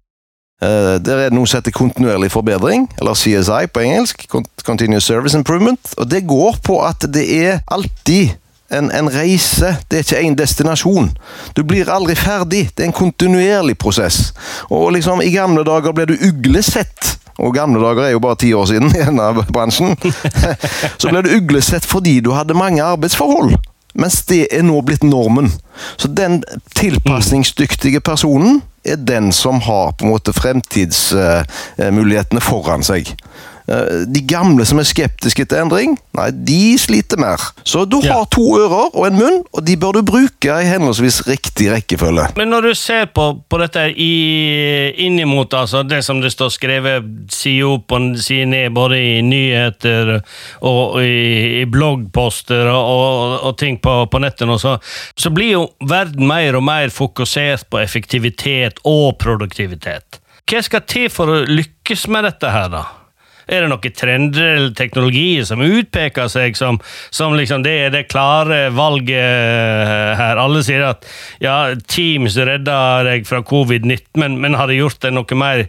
Uh, 0.62 0.94
der 1.02 1.16
er 1.16 1.24
det 1.26 1.34
noe 1.34 1.48
som 1.50 1.58
heter 1.58 1.74
kontinuerlig 1.74 2.28
forbedring, 2.30 2.84
eller 3.00 3.18
CSI 3.18 3.66
på 3.74 3.82
engelsk. 3.82 4.28
Continuous 4.62 5.08
Service 5.10 5.34
Improvement. 5.34 5.94
Og 5.98 6.06
det 6.06 6.22
går 6.30 6.60
på 6.62 6.78
at 6.86 7.02
det 7.10 7.24
er 7.34 7.64
alltid 7.66 8.36
en, 8.72 8.90
en, 8.90 9.10
reise. 9.12 9.76
Det 9.88 9.98
er 9.98 10.06
ikke 10.06 10.22
én 10.26 10.36
destinasjon. 10.38 11.10
Du 11.56 11.62
blir 11.64 11.90
aldri 11.92 12.16
ferdig. 12.18 12.68
Det 12.76 12.84
er 12.84 12.90
en 12.90 12.96
kontinuerlig 12.96 13.76
prosess. 13.78 14.32
Og 14.70 14.92
liksom, 14.96 15.22
I 15.22 15.32
gamle 15.34 15.64
dager 15.68 15.94
ble 15.96 16.08
du 16.10 16.16
uglesett. 16.28 17.16
Og 17.38 17.54
gamle 17.56 17.80
dager 17.82 18.06
er 18.06 18.14
jo 18.14 18.22
bare 18.22 18.40
ti 18.40 18.52
år 18.54 18.68
siden 18.70 18.94
i 18.96 19.04
denne 19.04 19.44
bransjen. 19.52 19.96
Så 21.00 21.10
ble 21.10 21.24
du 21.24 21.34
uglesett 21.36 21.86
fordi 21.88 22.20
du 22.20 22.32
hadde 22.36 22.58
mange 22.58 22.84
arbeidsforhold. 22.84 23.56
Mens 23.94 24.22
det 24.24 24.46
er 24.48 24.62
nå 24.64 24.80
blitt 24.86 25.02
normen. 25.04 25.52
Så 26.00 26.08
den 26.08 26.42
tilpasningsdyktige 26.76 28.00
personen 28.00 28.62
er 28.84 28.96
den 28.96 29.32
som 29.32 29.60
har 29.60 29.92
på 29.92 30.04
en 30.06 30.10
måte 30.14 30.32
fremtidsmulighetene 30.32 32.40
foran 32.40 32.82
seg. 32.86 33.12
Eh, 33.68 34.02
De 34.06 34.22
gamle 34.26 34.64
som 34.66 34.80
er 34.80 34.88
skeptiske 34.88 35.44
til 35.46 35.60
endring, 35.62 35.96
nei, 36.16 36.28
de 36.32 36.74
sliter 36.80 37.20
mer. 37.20 37.42
Så 37.68 37.84
du 37.86 37.98
har 38.04 38.26
to 38.32 38.44
ører 38.58 38.90
og 38.90 39.06
en 39.06 39.18
munn, 39.18 39.40
og 39.52 39.64
de 39.66 39.76
bør 39.78 39.98
du 39.98 40.02
bruke 40.06 40.56
i 40.62 40.68
henholdsvis 40.68 41.22
riktig 41.28 41.70
rekkefølge. 41.72 42.28
Men 42.38 42.50
når 42.52 42.68
du 42.68 42.74
ser 42.78 43.06
på, 43.14 43.28
på 43.48 43.60
dette 43.62 43.84
i, 43.92 44.12
innimot 45.06 45.54
altså, 45.54 45.84
det 45.86 46.02
som 46.06 46.20
det 46.22 46.32
står 46.34 46.52
skrevet 46.54 47.10
side 47.32 47.66
opp 47.68 47.94
og 47.94 48.08
side 48.22 48.48
ned, 48.50 48.70
både 48.74 48.98
i 48.98 49.12
nyheter 49.26 50.16
og 50.66 50.98
i, 51.02 51.62
i 51.62 51.66
bloggposter 51.70 52.70
og, 52.72 52.82
og, 52.92 53.36
og 53.50 53.58
ting 53.60 53.78
på, 53.82 53.96
på 54.10 54.22
nettet, 54.22 54.50
så, 54.62 54.76
så 55.16 55.30
blir 55.34 55.54
jo 55.54 55.62
verden 55.88 56.26
mer 56.28 56.58
og 56.58 56.66
mer 56.66 56.90
fokusert 56.92 57.68
på 57.70 57.80
effektivitet 57.82 58.82
og 58.88 59.16
produktivitet. 59.22 60.18
Hva 60.50 60.60
skal 60.64 60.82
til 60.88 61.06
for 61.12 61.30
å 61.30 61.44
lykkes 61.46 62.08
med 62.12 62.26
dette 62.26 62.50
her, 62.50 62.68
da? 62.72 62.82
Er 63.46 63.64
det 63.64 63.70
noen 63.72 63.96
trender 63.96 64.48
eller 64.56 64.74
teknologier 64.78 65.46
som 65.48 65.62
utpeker 65.64 66.30
seg 66.32 66.56
som, 66.58 66.78
som 67.10 67.36
liksom 67.38 67.64
det 67.66 67.74
er 67.86 67.94
det 67.94 68.06
klare 68.10 68.64
valget 68.74 70.18
her? 70.20 70.40
Alle 70.42 70.62
sier 70.66 70.86
at 70.92 71.06
ja, 71.42 71.74
Teams 71.86 72.38
redder 72.38 73.08
deg 73.08 73.28
fra 73.28 73.42
covid-19, 73.46 74.04
men, 74.22 74.38
men 74.42 74.58
har 74.58 74.70
det 74.70 74.80
gjort 74.80 75.02
deg 75.04 75.16
noe 75.16 75.38
mer 75.38 75.66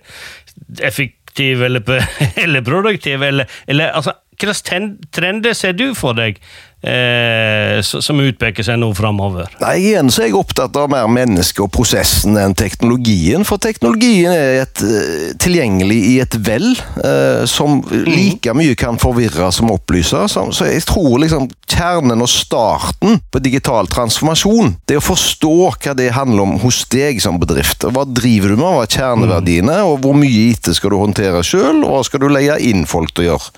effektiv 0.84 1.63
eller, 1.65 2.06
eller 2.44 2.65
produktiv? 2.65 3.24
Eller, 3.25 3.50
eller 3.68 3.96
altså, 3.98 4.18
hvilke 4.39 4.82
trender 5.13 5.58
ser 5.58 5.75
du 5.77 5.92
for 5.98 6.18
deg 6.18 6.39
eh, 6.83 7.79
som 7.83 8.19
utpeker 8.23 8.65
seg 8.65 8.79
nå 8.81 8.91
framover? 8.97 9.51
Nei, 9.63 9.75
Igjen 9.83 10.11
så 10.13 10.23
er 10.23 10.31
jeg 10.31 10.37
opptatt 10.39 10.77
av 10.79 10.91
mer 10.91 11.09
mennesket 11.11 11.63
og 11.65 11.71
prosessen 11.75 12.37
enn 12.39 12.55
teknologien. 12.57 13.45
For 13.47 13.61
teknologien 13.61 14.31
er 14.33 14.61
et, 14.63 14.83
eh, 14.83 15.33
tilgjengelig 15.41 15.99
i 16.13 16.15
et 16.23 16.37
vel 16.45 16.69
eh, 17.03 17.43
som 17.49 17.81
like 18.07 18.55
mye 18.55 18.77
kan 18.79 18.99
forvirre 19.01 19.51
som 19.55 19.71
opplyse. 19.73 20.27
Så, 20.31 20.47
så 20.55 20.69
jeg 20.69 20.85
tror 20.87 21.19
liksom 21.23 21.49
kjernen 21.73 22.21
og 22.21 22.29
starten 22.29 23.19
på 23.31 23.41
digital 23.43 23.87
transformasjon, 23.91 24.75
det 24.87 24.97
er 24.97 25.01
å 25.01 25.05
forstå 25.05 25.53
hva 25.53 25.95
det 25.97 26.11
handler 26.15 26.45
om 26.45 26.57
hos 26.61 26.83
deg 26.93 27.21
som 27.23 27.39
bedrift. 27.41 27.85
Hva 27.93 28.05
driver 28.05 28.53
du 28.53 28.57
med, 28.59 28.67
hva 28.67 28.83
er 28.85 28.93
kjerneverdiene, 28.93 29.79
og 29.87 30.03
hvor 30.03 30.17
mye 30.17 30.51
IT 30.51 30.69
skal 30.77 30.93
du 30.93 30.99
håndtere 31.01 31.43
sjøl, 31.45 31.83
og 31.83 31.95
hva 31.95 32.03
skal 32.07 32.23
du 32.23 32.29
leie 32.31 32.59
inn 32.69 32.85
folk 32.89 33.13
til 33.13 33.25
å 33.25 33.27
gjøre. 33.31 33.53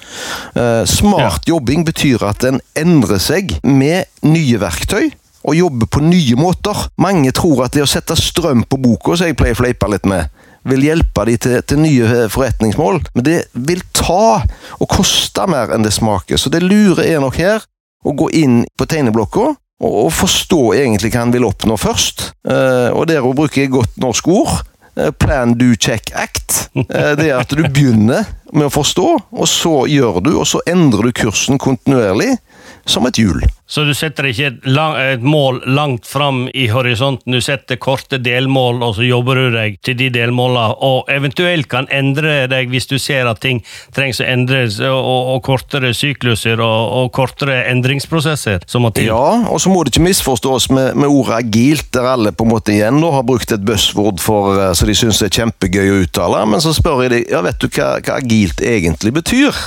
Eh, 0.61 0.83
smart 0.89 1.49
jobbing 1.49 1.85
betyr 1.87 2.23
at 2.29 2.45
en 2.47 2.61
endrer 2.79 3.14
seg 3.21 3.57
med 3.63 4.09
nye 4.25 4.59
verktøy 4.61 5.11
og 5.45 5.55
jobbe 5.55 5.87
på 5.91 6.01
nye 6.01 6.37
måter. 6.39 6.87
Mange 7.01 7.33
tror 7.35 7.65
at 7.65 7.75
det 7.75 7.83
å 7.85 7.89
sette 7.89 8.17
strøm 8.17 8.63
på 8.65 8.79
boka, 8.81 9.15
som 9.15 9.29
jeg 9.29 9.37
pleier 9.37 9.57
å 9.57 9.61
fleipe 9.61 9.89
litt 9.91 10.07
med, 10.09 10.31
vil 10.65 10.87
hjelpe 10.87 11.27
de 11.29 11.35
til, 11.37 11.59
til 11.69 11.81
nye 11.83 12.07
eh, 12.09 12.29
forretningsmål, 12.33 13.03
men 13.13 13.25
det 13.27 13.37
vil 13.53 13.83
ta 13.93 14.41
og 14.79 14.87
koste 14.89 15.45
mer 15.49 15.75
enn 15.75 15.85
det 15.85 15.93
smaker. 15.93 16.41
Så 16.41 16.49
det 16.49 16.63
lure 16.65 17.05
er 17.05 17.21
nok 17.21 17.37
her 17.37 17.61
å 18.05 18.13
gå 18.17 18.31
inn 18.37 18.63
på 18.77 18.87
tegneblokka 18.89 19.51
og, 19.85 20.07
forstå 20.15 20.61
egentlig 20.77 21.11
hva 21.13 21.25
han 21.25 21.33
vil 21.35 21.45
oppnå 21.45 21.77
først. 21.77 22.31
Eh, 22.47 22.89
og 22.95 23.05
der 23.11 23.25
bruker 23.25 23.61
jeg 23.61 23.73
godt 23.75 23.99
norsk 24.01 24.29
ord. 24.31 24.63
Eh, 24.95 25.11
Plan, 25.11 25.53
do, 25.59 25.73
check, 25.75 26.13
act. 26.15 26.69
Eh, 26.75 27.13
Det 27.19 27.29
er 27.29 27.37
at 27.37 27.51
du 27.51 27.61
begynner 27.67 28.25
med 28.53 28.69
å 28.69 28.73
forstå, 28.73 29.07
og 29.35 29.47
så 29.51 29.83
gjør 29.91 30.21
du, 30.23 30.31
og 30.39 30.47
så 30.47 30.61
endrer 30.69 31.09
du 31.09 31.17
kursen 31.17 31.59
kontinuerlig, 31.61 32.37
som 32.85 33.05
et 33.05 33.17
hjul. 33.19 33.41
Så 33.65 33.81
du 33.81 33.95
setter 33.97 34.27
ikke 34.29 34.49
et, 34.51 34.57
lang, 34.69 34.93
et 34.93 35.23
mål 35.25 35.63
langt 35.73 36.05
fram 36.05 36.43
i 36.53 36.67
horisonten, 36.69 37.33
du 37.33 37.41
setter 37.41 37.79
korte 37.81 38.19
delmål, 38.21 38.83
og 38.85 38.91
så 38.99 39.07
jobber 39.07 39.39
du 39.39 39.55
deg 39.55 39.79
til 39.81 39.97
de 39.97 40.11
delmålene, 40.13 40.75
og 40.85 41.09
eventuelt 41.09 41.65
kan 41.71 41.89
endre 41.89 42.43
deg 42.51 42.69
hvis 42.69 42.85
du 42.91 42.99
ser 43.01 43.25
at 43.25 43.41
ting 43.41 43.63
trengs 43.95 44.21
å 44.21 44.27
endres, 44.29 44.77
og, 44.85 45.01
og, 45.01 45.39
kortere 45.45 45.95
sykluser 45.97 46.61
og, 46.61 46.93
og 46.99 47.09
kortere 47.15 47.63
endringsprosesser 47.71 48.67
som 48.69 48.85
må 48.85 48.91
til. 48.93 49.09
Ja, 49.09 49.49
og 49.49 49.57
så 49.61 49.73
må 49.73 49.81
det 49.81 49.95
ikke 49.95 50.05
misforstås 50.05 50.69
med, 50.69 50.93
med 51.01 51.09
ordet 51.09 51.41
agilt, 51.41 51.89
der 51.97 52.11
alle 52.13 52.35
på 52.37 52.45
en 52.45 52.53
måte 52.53 52.75
igjen 52.75 53.01
nå 53.01 53.09
har 53.17 53.25
brukt 53.25 53.49
et 53.49 53.65
buzzword 53.65 54.21
for, 54.21 54.53
eh, 54.61 54.75
så 54.77 54.85
de 54.85 54.97
syns 54.97 55.23
er 55.25 55.33
kjempegøy 55.33 55.89
å 55.89 55.97
uttale, 56.03 56.43
men 56.53 56.61
så 56.61 56.75
spør 56.75 57.07
jeg 57.07 57.15
de, 57.15 57.23
ja, 57.33 57.41
vet 57.45 57.57
du 57.61 57.67
hva, 57.71 57.95
hva 57.97 58.21
agilt 58.21 58.61
egentlig 58.61 59.15
betyr? 59.17 59.57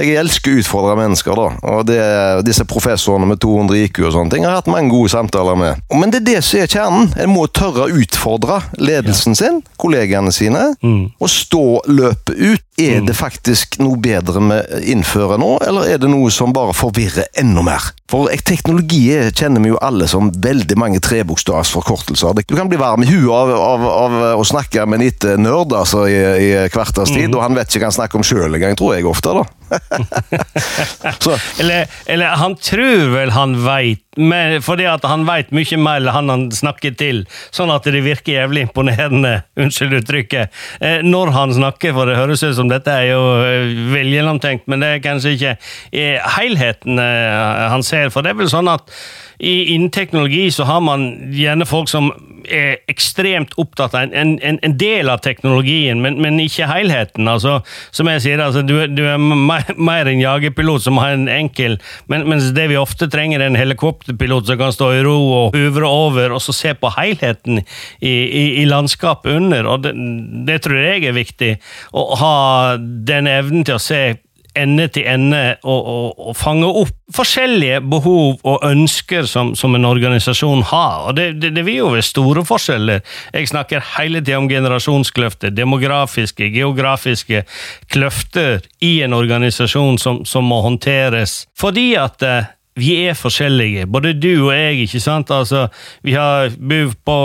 Jeg 0.00 0.16
elsker 0.24 0.56
å 0.56 0.64
utfordre 0.64 0.96
mennesker, 1.02 1.36
da, 1.36 1.76
og 1.76 1.86
det, 1.92 2.00
disse 2.48 2.64
professorene 2.68 3.34
med 3.34 3.42
200 3.44 3.84
IQ 3.84 4.00
og 4.08 4.14
sånne 4.16 4.32
ting 4.32 4.44
Jeg 4.44 4.50
har 4.50 4.62
hatt 4.62 4.70
mange 4.72 4.92
gode 4.92 5.12
samtaler 5.12 5.58
med. 5.58 5.82
Men 5.92 6.12
det 6.12 6.22
er 6.22 6.26
det 6.30 6.40
som 6.46 6.62
er 6.62 6.70
kjernen. 6.70 7.10
En 7.20 7.32
må 7.32 7.46
tørre 7.52 7.86
å 7.86 7.98
utfordre 8.02 8.60
ledelsen 8.80 9.36
sin, 9.38 9.60
kollegaene 9.80 10.32
sine, 10.34 10.70
og 10.82 11.30
stå 11.30 11.64
løpet 11.90 12.34
ut. 12.40 12.62
Er 12.80 13.04
det 13.06 13.14
faktisk 13.14 13.76
noe 13.78 14.00
bedre 14.02 14.40
vi 14.42 14.56
innfører 14.90 15.38
nå, 15.38 15.52
eller 15.62 15.92
er 15.92 16.00
det 16.02 16.08
noe 16.10 16.32
som 16.34 16.50
bare 16.56 16.74
forvirrer 16.74 17.28
enda 17.38 17.62
mer? 17.62 17.92
For 18.14 18.30
teknologi 18.46 19.10
er- 19.10 19.32
kjenner 19.34 19.60
vi 19.60 19.72
jo 19.72 19.78
alle 19.82 20.06
som 20.06 20.28
veldig 20.30 20.76
mange 20.78 21.00
trebokstavsforkortelser. 21.02 22.44
Du 22.46 22.54
kan 22.54 22.68
bli 22.70 22.78
varm 22.78 23.02
i 23.02 23.08
huet 23.08 23.32
av, 23.34 23.50
av, 23.50 23.86
av 23.88 24.38
å 24.38 24.44
snakke 24.46 24.86
med 24.86 25.00
en 25.00 25.06
liten 25.08 25.42
nerd 25.42 25.74
altså, 25.74 26.04
i, 26.06 26.14
i 26.14 26.68
kvarterstid, 26.70 27.34
og 27.34 27.42
han 27.42 27.58
vet 27.58 27.74
ikke 27.74 27.82
hva 27.82 27.90
han 27.90 27.98
snakker 27.98 28.20
om 28.20 28.26
sjøl 28.28 28.54
engang, 28.54 28.78
tror 28.78 28.94
jeg 28.94 29.10
ofte. 29.10 29.34
da. 29.34 29.44
Så, 31.24 31.34
Eller, 31.60 31.86
eller 32.06 32.26
han 32.38 32.56
tror 32.60 33.10
vel 33.14 33.32
han 33.34 33.56
veit, 33.64 34.02
fordi 34.64 34.86
at 34.88 35.04
han 35.08 35.24
veit 35.26 35.50
mye 35.54 35.78
mer 35.80 36.02
enn 36.04 36.12
han 36.14 36.30
han 36.30 36.44
snakker 36.54 36.94
til, 36.98 37.22
sånn 37.54 37.72
at 37.74 37.86
det 37.88 38.02
virker 38.04 38.38
jævlig 38.38 38.66
imponerende, 38.68 39.34
unnskyld 39.60 39.98
uttrykket, 40.00 40.54
eh, 40.80 41.00
når 41.06 41.32
han 41.34 41.54
snakker, 41.56 41.94
for 41.96 42.10
det 42.10 42.18
høres 42.18 42.44
ut 42.46 42.56
som 42.58 42.70
dette 42.70 42.92
er 42.92 43.10
jo 43.12 43.22
eh, 43.42 43.74
velgjennomtenkt, 43.94 44.68
men 44.70 44.84
det 44.84 44.92
er 44.96 45.04
kanskje 45.04 45.34
ikke 45.36 45.54
eh, 45.56 46.20
helheten 46.36 47.00
eh, 47.02 47.64
han 47.74 47.84
ser, 47.86 48.03
for 48.12 48.24
det 48.24 48.34
er 48.34 48.40
vel 48.42 48.52
sånn 48.52 48.70
at 48.72 48.92
innen 49.44 49.90
teknologi 49.90 50.46
så 50.54 50.66
har 50.68 50.80
man 50.84 51.08
gjerne 51.34 51.66
folk 51.66 51.90
som 51.90 52.12
er 52.44 52.82
ekstremt 52.92 53.54
opptatt 53.60 53.94
av 53.96 54.12
en, 54.12 54.34
en, 54.44 54.58
en 54.62 54.74
del 54.78 55.08
av 55.08 55.22
teknologien, 55.24 56.00
men, 56.02 56.18
men 56.22 56.36
ikke 56.42 56.68
helheten. 56.68 57.28
Altså, 57.30 57.58
som 57.94 58.08
jeg 58.10 58.24
sier, 58.24 58.42
altså, 58.44 58.62
du, 58.66 58.76
du 58.92 59.02
er 59.08 59.20
mer 59.20 60.10
en 60.10 60.20
jagerpilot 60.20 60.84
som 60.84 61.00
har 61.00 61.16
en 61.16 61.28
enkel 61.30 61.78
men, 62.10 62.26
Mens 62.28 62.50
det 62.56 62.66
vi 62.70 62.78
ofte 62.80 63.08
trenger, 63.10 63.40
er 63.40 63.50
en 63.50 63.58
helikopterpilot 63.58 64.48
som 64.48 64.60
kan 64.60 64.74
stå 64.74 64.90
i 64.96 65.02
ro 65.06 65.16
og 65.38 65.56
huvre 65.56 65.88
over, 65.88 66.34
og 66.36 66.42
så 66.44 66.54
se 66.56 66.74
på 66.78 66.92
helheten 66.96 67.60
i, 67.60 68.12
i, 68.12 68.44
i 68.62 68.68
landskapet 68.68 69.38
under. 69.38 69.68
og 69.68 69.84
det, 69.84 69.94
det 70.48 70.60
tror 70.64 70.80
jeg 70.80 71.04
er 71.08 71.16
viktig. 71.16 71.52
Å 71.96 72.04
ha 72.20 72.36
den 72.78 73.28
evnen 73.30 73.66
til 73.66 73.78
å 73.78 73.82
se 73.82 74.02
ende 74.58 74.86
til 74.88 75.06
ende 75.08 75.56
og, 75.62 75.80
og, 75.80 76.28
og 76.28 76.36
fange 76.38 76.66
opp 76.66 76.92
forskjellige 77.14 77.80
behov 77.90 78.40
og 78.48 78.64
ønsker 78.66 79.28
som, 79.28 79.52
som 79.58 79.74
en 79.76 79.86
organisasjon 79.88 80.64
har. 80.70 81.08
Og 81.08 81.16
det, 81.18 81.28
det, 81.42 81.52
det 81.56 81.64
vil 81.66 81.82
jo 81.82 81.92
være 81.94 82.06
store 82.06 82.44
forskjeller. 82.48 83.04
Jeg 83.34 83.50
snakker 83.50 83.84
hele 83.98 84.22
tida 84.24 84.40
om 84.40 84.48
generasjonskløfter, 84.50 85.54
demografiske, 85.54 86.50
geografiske 86.54 87.44
kløfter 87.92 88.64
i 88.80 88.96
en 89.06 89.16
organisasjon 89.16 89.98
som, 90.00 90.24
som 90.28 90.48
må 90.48 90.62
håndteres. 90.64 91.44
Fordi 91.58 91.92
at 92.00 92.24
eh, 92.24 92.52
vi 92.74 92.88
er 93.06 93.14
forskjellige, 93.14 93.86
både 93.86 94.12
du 94.18 94.48
og 94.48 94.52
jeg. 94.54 94.80
ikke 94.82 95.00
sant? 95.02 95.30
Altså, 95.30 95.68
vi 96.02 96.16
har 96.18 96.50
bodd 96.58 96.96
på 97.06 97.16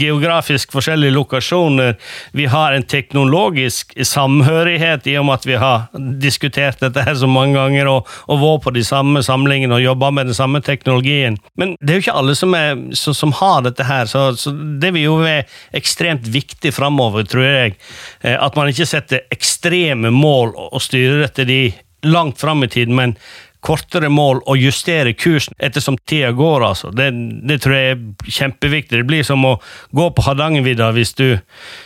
geografisk 0.00 0.72
forskjellige 0.72 1.12
lokasjoner. 1.12 1.98
Vi 2.32 2.46
har 2.48 2.72
en 2.72 2.86
teknologisk 2.88 3.92
samhørighet 4.00 5.06
i 5.12 5.18
og 5.20 5.26
med 5.28 5.34
at 5.34 5.48
vi 5.48 5.58
har 5.60 5.88
diskutert 6.22 6.80
dette 6.80 7.04
her 7.04 7.18
så 7.20 7.28
mange 7.28 7.58
ganger 7.58 7.90
og, 7.92 8.08
og 8.32 8.40
vært 8.40 8.64
på 8.64 8.72
de 8.78 8.84
samme 8.86 9.20
samlingene 9.24 9.76
og 9.76 9.84
jobba 9.84 10.10
med 10.16 10.30
den 10.30 10.38
samme 10.38 10.62
teknologien. 10.64 11.36
Men 11.60 11.76
det 11.82 11.92
er 11.92 11.98
jo 12.00 12.04
ikke 12.06 12.18
alle 12.22 12.36
som, 12.38 12.56
er, 12.56 12.80
så, 12.96 13.12
som 13.16 13.34
har 13.42 13.66
dette 13.66 13.84
her, 13.84 14.08
så, 14.08 14.30
så 14.40 14.54
det 14.56 14.94
vil 14.96 15.04
jo 15.04 15.18
være 15.20 15.44
ekstremt 15.76 16.30
viktig 16.32 16.72
framover, 16.72 17.28
tror 17.28 17.44
jeg. 17.44 17.76
eh, 18.22 18.38
At 18.40 18.56
man 18.56 18.72
ikke 18.72 18.88
setter 18.88 19.28
ekstreme 19.34 20.08
mål 20.14 20.54
og 20.56 20.80
styrer 20.80 21.26
etter 21.28 21.44
de 21.48 21.60
langt 22.06 22.38
fram 22.40 22.62
i 22.62 22.68
tid, 22.70 22.88
men 22.94 23.16
kortere 23.64 24.08
mål 24.12 24.40
og 24.46 24.60
justere 24.60 25.12
kursen 25.18 25.56
ettersom 25.58 25.98
tida 26.06 26.30
går. 26.36 26.64
altså. 26.64 26.90
Det, 26.94 27.08
det 27.48 27.58
tror 27.62 27.74
jeg 27.74 27.90
er 27.96 28.30
kjempeviktig. 28.38 29.00
Det 29.00 29.08
blir 29.08 29.26
som 29.26 29.44
å 29.44 29.56
gå 29.96 30.08
på 30.14 30.24
Hardangervidda 30.26 30.90
hvis 30.96 31.14
du 31.18 31.26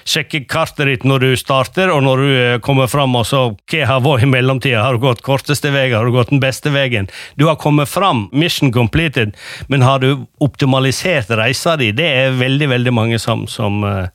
sjekker 0.04 0.44
kartet 0.50 0.90
ditt 0.90 1.06
når 1.08 1.24
du 1.24 1.30
starter, 1.40 1.92
og 1.92 2.04
når 2.04 2.22
du 2.22 2.30
eh, 2.32 2.58
kommer 2.64 2.90
fram, 2.92 3.16
og 3.18 3.26
så 3.28 3.44
hva 3.56 3.88
har 3.88 4.04
vært 4.04 4.26
i 4.26 4.30
mellomtida? 4.32 4.84
Har 4.84 4.98
du 4.98 5.04
gått 5.06 5.24
korteste 5.26 5.72
veien? 5.74 5.96
Har 5.96 6.08
du 6.08 6.14
gått 6.14 6.32
den 6.32 6.42
beste 6.42 6.72
veien? 6.74 7.08
Du 7.40 7.46
har 7.48 7.60
kommet 7.60 7.90
fram, 7.90 8.26
mission 8.32 8.72
completed, 8.72 9.36
men 9.72 9.86
har 9.86 10.02
du 10.02 10.26
optimalisert 10.44 11.32
reisa 11.38 11.76
di? 11.80 11.92
Det 11.96 12.08
er 12.08 12.36
veldig, 12.40 12.68
veldig 12.76 12.94
mange 12.94 13.22
som, 13.22 13.46
som, 13.50 13.82
eh, 13.88 14.10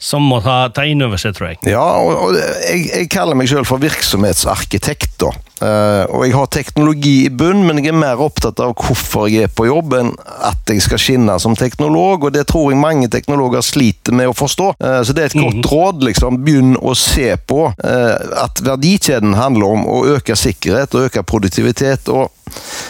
som 0.00 0.24
må 0.24 0.40
ta, 0.44 0.64
ta 0.72 0.86
inn 0.88 1.04
over 1.04 1.20
seg, 1.20 1.36
tror 1.36 1.52
jeg. 1.52 1.60
Ja, 1.68 1.84
og, 2.00 2.16
og 2.16 2.38
jeg, 2.40 2.88
jeg 2.88 3.10
kaller 3.12 3.36
meg 3.36 3.50
selv 3.52 3.68
for 3.68 3.82
virksomhetsarkitekt. 3.82 5.18
da. 5.20 5.34
Uh, 5.60 6.06
og 6.08 6.22
jeg 6.24 6.32
har 6.32 6.46
teknologi 6.48 7.14
i 7.26 7.32
bunn, 7.36 7.60
men 7.66 7.82
jeg 7.82 7.92
er 7.92 7.98
mer 8.00 8.20
opptatt 8.24 8.62
av 8.64 8.72
hvorfor 8.80 9.26
jeg 9.28 9.44
er 9.44 9.52
på 9.52 9.66
jobb, 9.68 9.92
enn 9.98 10.14
at 10.48 10.72
jeg 10.72 10.80
skal 10.86 11.02
skinne 11.02 11.36
som 11.42 11.56
teknolog. 11.58 12.24
Og 12.24 12.32
det 12.32 12.46
tror 12.48 12.70
jeg 12.72 12.80
mange 12.80 13.10
teknologer 13.12 13.64
sliter 13.64 14.16
med 14.16 14.30
å 14.30 14.36
forstå. 14.36 14.72
Uh, 14.80 15.02
så 15.04 15.16
det 15.16 15.26
er 15.26 15.34
et 15.34 15.40
godt 15.42 15.68
råd. 15.68 16.04
liksom, 16.08 16.40
Begynn 16.46 16.74
å 16.80 16.96
se 16.96 17.34
på 17.44 17.68
uh, 17.68 18.16
at 18.40 18.64
verdikjeden 18.64 19.36
handler 19.36 19.76
om 19.76 19.84
å 19.84 20.02
øke 20.16 20.38
sikkerhet 20.38 20.96
og 20.96 21.10
øke 21.10 21.26
produktivitet. 21.28 22.08
og 22.08 22.32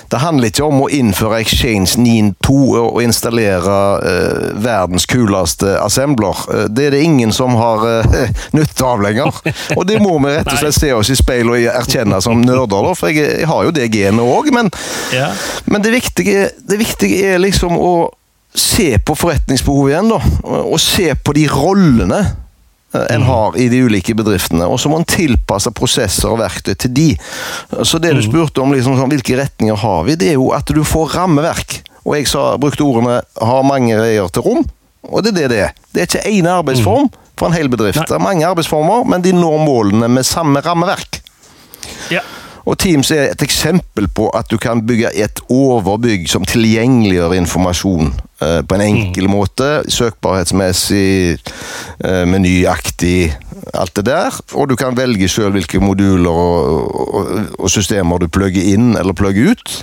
det 0.09 0.23
handler 0.23 0.49
ikke 0.49 0.65
om 0.65 0.79
å 0.81 0.87
innføre 0.89 1.43
Exchange 1.43 2.01
9.2 2.01 2.55
og 2.81 3.03
installere 3.05 3.75
verdens 4.57 5.05
kuleste 5.05 5.75
assembler. 5.77 6.41
Det 6.73 6.87
er 6.87 6.95
det 6.95 7.00
ingen 7.03 7.33
som 7.33 7.55
har 7.59 7.85
uh, 7.87 8.31
nytte 8.57 8.85
av 8.87 9.03
lenger. 9.03 9.41
Og 9.77 9.87
det 9.89 9.99
må 10.03 10.19
vi 10.23 10.37
rett 10.37 10.53
og 10.53 10.59
slett 10.63 10.79
se 10.79 10.93
oss 10.97 11.11
i 11.13 11.19
speilet 11.19 11.53
og 11.57 11.81
erkjenne 11.83 12.21
som 12.25 12.41
nerder, 12.45 12.87
da, 12.91 12.95
for 12.99 13.11
jeg, 13.11 13.41
jeg 13.43 13.51
har 13.51 13.67
jo 13.67 13.75
det 13.75 13.89
genet 13.95 14.25
òg. 14.25 14.53
Men, 14.55 14.71
Ja. 15.15 15.33
men 15.65 15.83
det, 15.83 15.93
viktige, 15.95 16.51
det 16.69 16.79
viktige 16.81 17.35
er 17.35 17.43
liksom 17.43 17.77
å 17.79 17.93
se 18.55 18.97
på 18.99 19.15
forretningsbehovet 19.15 19.93
igjen, 19.93 20.09
da. 20.11 20.21
Og 20.67 20.79
se 20.83 21.13
på 21.15 21.35
de 21.37 21.45
rollene 21.51 22.19
eh, 22.25 23.05
en 23.15 23.23
har 23.23 23.59
i 23.61 23.69
de 23.71 23.85
ulike 23.87 24.15
bedriftene. 24.19 24.67
Og 24.67 24.81
så 24.83 24.91
må 24.91 24.99
en 24.99 25.07
tilpasse 25.07 25.71
prosesser 25.77 26.31
og 26.33 26.41
verktøy 26.43 26.75
til 26.75 26.95
de. 26.97 27.09
Så 27.87 28.01
det 28.03 28.17
du 28.17 28.23
spurte 28.27 28.63
om, 28.65 28.75
liksom, 28.75 28.99
sånn, 28.99 29.13
hvilke 29.13 29.39
retninger 29.39 29.79
har 29.85 30.03
vi, 30.09 30.19
det 30.19 30.33
er 30.33 30.41
jo 30.41 30.51
at 30.57 30.67
du 30.75 30.83
får 30.87 31.15
rammeverk. 31.15 31.81
Og 32.03 32.17
jeg 32.17 32.27
sa, 32.31 32.57
brukte 32.59 32.83
ordene 32.83 33.21
'har 33.23 33.63
mange 33.63 33.95
veier 34.01 34.29
til 34.33 34.43
rom', 34.43 34.67
og 35.03 35.25
det 35.25 35.33
er 35.33 35.39
det 35.39 35.49
det 35.51 35.61
er. 35.65 35.73
Det 35.95 36.03
er 36.03 36.09
ikke 36.09 36.29
én 36.29 36.49
arbeidsform 36.51 37.09
for 37.39 37.49
en 37.49 37.57
hel 37.57 37.71
bedrift. 37.73 38.03
Nei. 38.03 38.07
Det 38.11 38.19
er 38.19 38.23
mange 38.23 38.47
arbeidsformer, 38.47 39.07
men 39.09 39.25
de 39.25 39.33
når 39.37 39.65
målene 39.65 40.11
med 40.13 40.29
samme 40.29 40.61
rammeverk. 40.65 41.23
Ja. 42.13 42.21
Og 42.69 42.77
Teams 42.79 43.11
er 43.11 43.31
et 43.33 43.43
eksempel 43.43 44.07
på 44.13 44.29
at 44.37 44.51
du 44.53 44.59
kan 44.61 44.83
bygge 44.87 45.11
et 45.17 45.41
overbygg 45.51 46.29
som 46.31 46.45
tilgjengeliggjør 46.47 47.35
informasjon 47.39 48.13
eh, 48.45 48.61
på 48.63 48.77
en 48.77 48.85
enkel 48.85 49.31
måte. 49.33 49.69
Søkbarhetsmessig, 49.91 51.39
eh, 52.05 52.25
menyaktig, 52.29 53.33
alt 53.75 53.97
det 53.97 54.05
der. 54.11 54.37
Og 54.55 54.69
du 54.71 54.77
kan 54.79 54.99
velge 54.99 55.31
sjøl 55.33 55.55
hvilke 55.57 55.81
moduler 55.83 56.31
og, 56.31 57.01
og, 57.01 57.33
og 57.59 57.73
systemer 57.73 58.21
du 58.21 58.29
plugger 58.29 58.75
inn 58.75 58.93
eller 59.01 59.17
plugger 59.17 59.55
ut. 59.55 59.81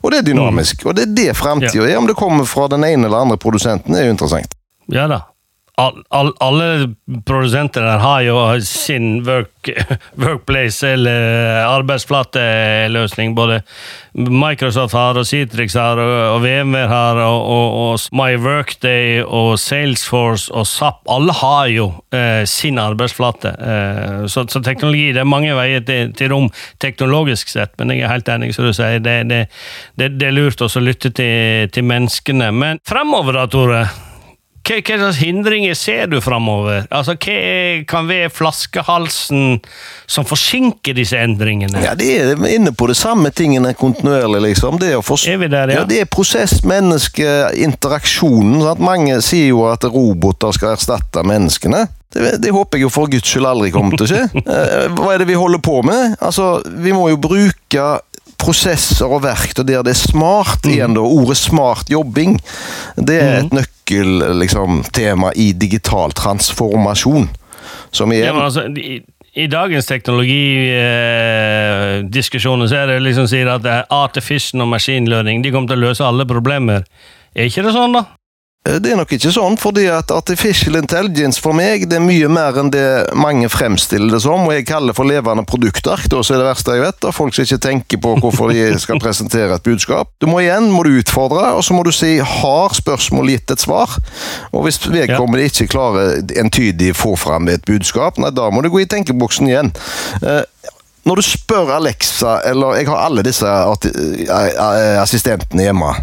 Og 0.00 0.14
det 0.14 0.22
er 0.22 0.30
dynamisk. 0.30 0.86
Og 0.86 0.96
det 0.96 1.08
er 1.08 1.16
det 1.18 1.36
framtida 1.36 1.84
er. 1.84 1.98
Om 1.98 2.08
det 2.08 2.16
kommer 2.16 2.48
fra 2.48 2.70
den 2.72 2.86
ene 2.86 3.10
eller 3.10 3.26
andre 3.26 3.36
produsenten, 3.40 3.98
er 3.98 4.06
jo 4.06 4.14
interessant. 4.14 4.54
Ja 4.90 5.08
da. 5.10 5.24
All, 5.80 6.02
all, 6.08 6.32
alle 6.40 6.94
produsenter 7.24 7.82
har 7.82 8.20
jo 8.20 8.36
sin 8.60 9.22
work, 9.24 9.70
workplace 10.24 10.88
eller 10.88 11.22
arbeidsflateløsning. 11.64 13.34
Både 13.34 13.62
Microsoft 14.12 14.92
har, 14.92 15.16
og 15.16 15.24
Citrix 15.26 15.74
har, 15.78 15.96
og 16.34 16.42
VMware 16.44 16.90
har, 16.90 17.20
og, 17.24 17.46
og, 17.54 17.78
og 17.84 18.18
MyWorkday 18.20 19.22
og 19.24 19.54
Salesforce 19.62 20.52
og 20.52 20.68
SAP. 20.68 21.00
Alle 21.16 21.38
har 21.40 21.72
jo 21.72 21.88
eh, 22.12 22.44
sin 22.50 22.78
arbeidsflate. 22.82 23.54
Eh, 23.56 24.26
så, 24.28 24.44
så 24.52 24.60
teknologi 24.60 25.14
Det 25.16 25.24
er 25.24 25.32
mange 25.32 25.56
veier 25.56 25.86
til, 25.86 26.12
til 26.18 26.34
rom 26.34 26.52
teknologisk 26.82 27.48
sett, 27.48 27.72
men 27.78 27.94
jeg 27.94 28.04
er 28.04 28.12
helt 28.18 28.28
enig, 28.28 28.52
som 28.58 28.68
du 28.68 28.74
sier. 28.76 29.00
Det, 29.00 29.16
det, 29.32 29.42
det, 29.96 30.12
det 30.20 30.28
er 30.28 30.36
lurt 30.36 30.60
også 30.60 30.82
å 30.82 30.88
lytte 30.90 31.14
til, 31.14 31.72
til 31.72 31.88
menneskene. 31.88 32.52
Men 32.52 32.84
fremover, 32.84 33.40
da, 33.40 33.48
Tore? 33.48 33.84
Hva, 34.60 34.76
hva 34.84 34.96
slags 35.00 35.20
hindringer 35.22 35.74
ser 35.78 36.06
du 36.12 36.18
framover? 36.22 36.84
Altså, 36.92 37.14
hva 37.16 37.84
kan 37.88 38.08
være 38.10 38.30
flaskehalsen 38.32 39.60
som 40.10 40.26
forsinker 40.28 40.94
disse 40.96 41.18
endringene? 41.18 41.80
Ja, 41.84 41.94
det 41.98 42.10
er 42.20 42.44
inne 42.52 42.72
på 42.76 42.90
det 42.90 42.98
samme 43.00 43.32
tingene 43.34 43.72
kontinuerlig, 43.78 44.42
liksom. 44.50 44.78
Det 44.80 44.92
er, 44.92 45.00
Er 45.00 45.48
der, 45.48 45.72
ja? 45.72 45.80
ja? 45.80 45.86
Det 45.88 46.02
er 46.04 46.10
prosess, 46.10 46.60
menneske, 46.64 47.26
interaksjonen. 47.56 48.60
Sant? 48.66 48.84
Mange 48.84 49.20
sier 49.24 49.50
jo 49.54 49.64
at 49.70 49.84
roboter 49.88 50.52
skal 50.56 50.76
erstatte 50.76 51.24
menneskene. 51.26 51.86
Det, 52.10 52.40
det 52.42 52.50
håper 52.50 52.78
jeg 52.80 52.88
jo 52.88 52.90
for 52.90 53.06
guds 53.10 53.28
skyld 53.30 53.46
aldri 53.46 53.70
kommer 53.70 53.94
til 53.96 54.08
å 54.08 54.10
skje. 54.10 54.22
Eh, 54.50 54.88
Hva 54.98 55.12
er 55.14 55.22
det 55.22 55.28
vi 55.30 55.36
holder 55.38 55.60
på 55.62 55.76
med? 55.86 56.16
Altså, 56.18 56.58
Vi 56.82 56.92
må 56.96 57.06
jo 57.12 57.20
bruke 57.22 57.84
prosesser 58.40 59.10
og 59.10 59.22
verktøy 59.24 59.64
der 59.68 59.82
det 59.86 59.92
er 59.94 60.00
smart 60.00 60.62
igjen. 60.68 60.94
da. 60.96 61.02
Ordet 61.04 61.38
smart 61.40 61.86
jobbing 61.92 62.32
det 62.96 63.16
er 63.20 63.38
et 63.44 63.52
nøkkeltema 63.54 63.78
liksom, 64.38 64.84
tema 64.94 65.32
i 65.34 65.52
digital 65.52 66.12
transformasjon. 66.14 67.28
Som 67.90 68.12
igjen 68.14 68.26
ja, 68.30 68.44
altså, 68.44 68.62
i, 68.78 69.02
I 69.34 69.46
dagens 69.50 69.86
teknologidiskusjoner 69.86 72.66
så 72.70 72.76
er 72.82 72.86
det 72.92 73.02
liksom 73.08 73.26
sier 73.30 73.48
at 73.50 73.66
artificial 73.90 74.60
og 74.62 74.68
machine 74.70 75.10
learning 75.10 75.42
de 75.42 75.52
kommer 75.54 75.68
til 75.72 75.78
å 75.80 75.86
løse 75.88 76.06
alle 76.06 76.24
problemer. 76.26 76.80
Er 77.34 77.44
ikke 77.50 77.62
det 77.66 77.72
sånn, 77.74 77.94
da? 77.98 78.02
Eh, 78.68 78.76
Det 78.76 78.90
er 78.92 78.98
nok 78.98 79.12
ikke 79.16 79.30
sånn, 79.32 79.54
fordi 79.56 79.86
at 79.88 80.10
artificial 80.12 80.76
intelligence 80.76 81.40
for 81.40 81.56
meg 81.56 81.86
det 81.88 81.96
er 81.96 82.04
mye 82.04 82.28
mer 82.28 82.58
enn 82.60 82.68
det 82.72 82.82
mange 83.16 83.48
fremstiller 83.48 84.12
det 84.12 84.20
som, 84.20 84.44
og 84.44 84.52
jeg 84.52 84.66
kaller 84.68 84.92
for 84.96 85.08
levende 85.08 85.46
produkter. 85.48 85.96
Så 86.10 86.34
er 86.34 86.42
det 86.42 86.48
verste 86.50 86.74
jeg 86.76 86.84
vet, 86.84 86.98
da 87.00 87.12
folk 87.14 87.32
som 87.34 87.46
ikke 87.46 87.60
tenker 87.64 88.02
på 88.04 88.12
hvorfor 88.20 88.52
de 88.52 88.66
skal 88.82 89.00
presentere 89.00 89.56
et 89.56 89.64
budskap. 89.64 90.12
Du 90.20 90.28
må 90.28 90.42
igjen 90.44 90.68
må 90.74 90.84
du 90.84 90.92
utfordre, 90.98 91.54
og 91.56 91.64
så 91.64 91.76
må 91.76 91.86
du 91.88 91.92
si 91.94 92.18
har 92.18 92.76
spørsmålet 92.76 93.38
gitt 93.38 93.56
et 93.56 93.64
svar? 93.64 93.96
Og 94.52 94.66
hvis 94.66 94.80
vedkommende 94.84 95.48
ikke 95.48 95.70
klarer 95.72 96.20
entydig 96.42 96.92
få 96.98 97.16
fram 97.16 97.48
et 97.48 97.64
budskap, 97.64 98.20
nei, 98.20 98.28
da 98.30 98.50
må 98.52 98.60
du 98.60 98.68
gå 98.68 98.84
i 98.84 98.90
tenkeboksen 98.90 99.48
igjen. 99.48 99.72
Eh, 100.20 100.44
Når 101.08 101.16
du 101.16 101.22
spør 101.24 101.70
Alexa, 101.78 102.42
eller 102.44 102.74
jeg 102.76 102.86
har 102.90 103.06
alle 103.06 103.22
disse 103.24 103.48
eh, 103.48 105.00
assistentene 105.00 105.64
hjemme 105.64 105.94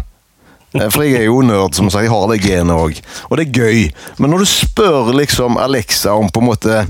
For 0.76 1.02
jeg 1.06 1.22
er 1.22 1.28
jo 1.30 1.40
nerd, 1.46 1.74
som 1.76 1.88
sagt. 1.88 2.04
Jeg 2.04 2.12
har 2.12 2.26
det 2.28 2.42
genet 2.44 2.76
òg. 2.76 2.98
Og 3.30 3.38
det 3.38 3.46
er 3.46 3.60
gøy. 3.62 3.84
Men 4.20 4.32
når 4.32 4.44
du 4.44 4.50
spør 4.50 5.12
liksom 5.16 5.56
Alexa 5.60 6.12
om 6.12 6.28
på 6.28 6.42
en 6.42 6.48
måte 6.50 6.82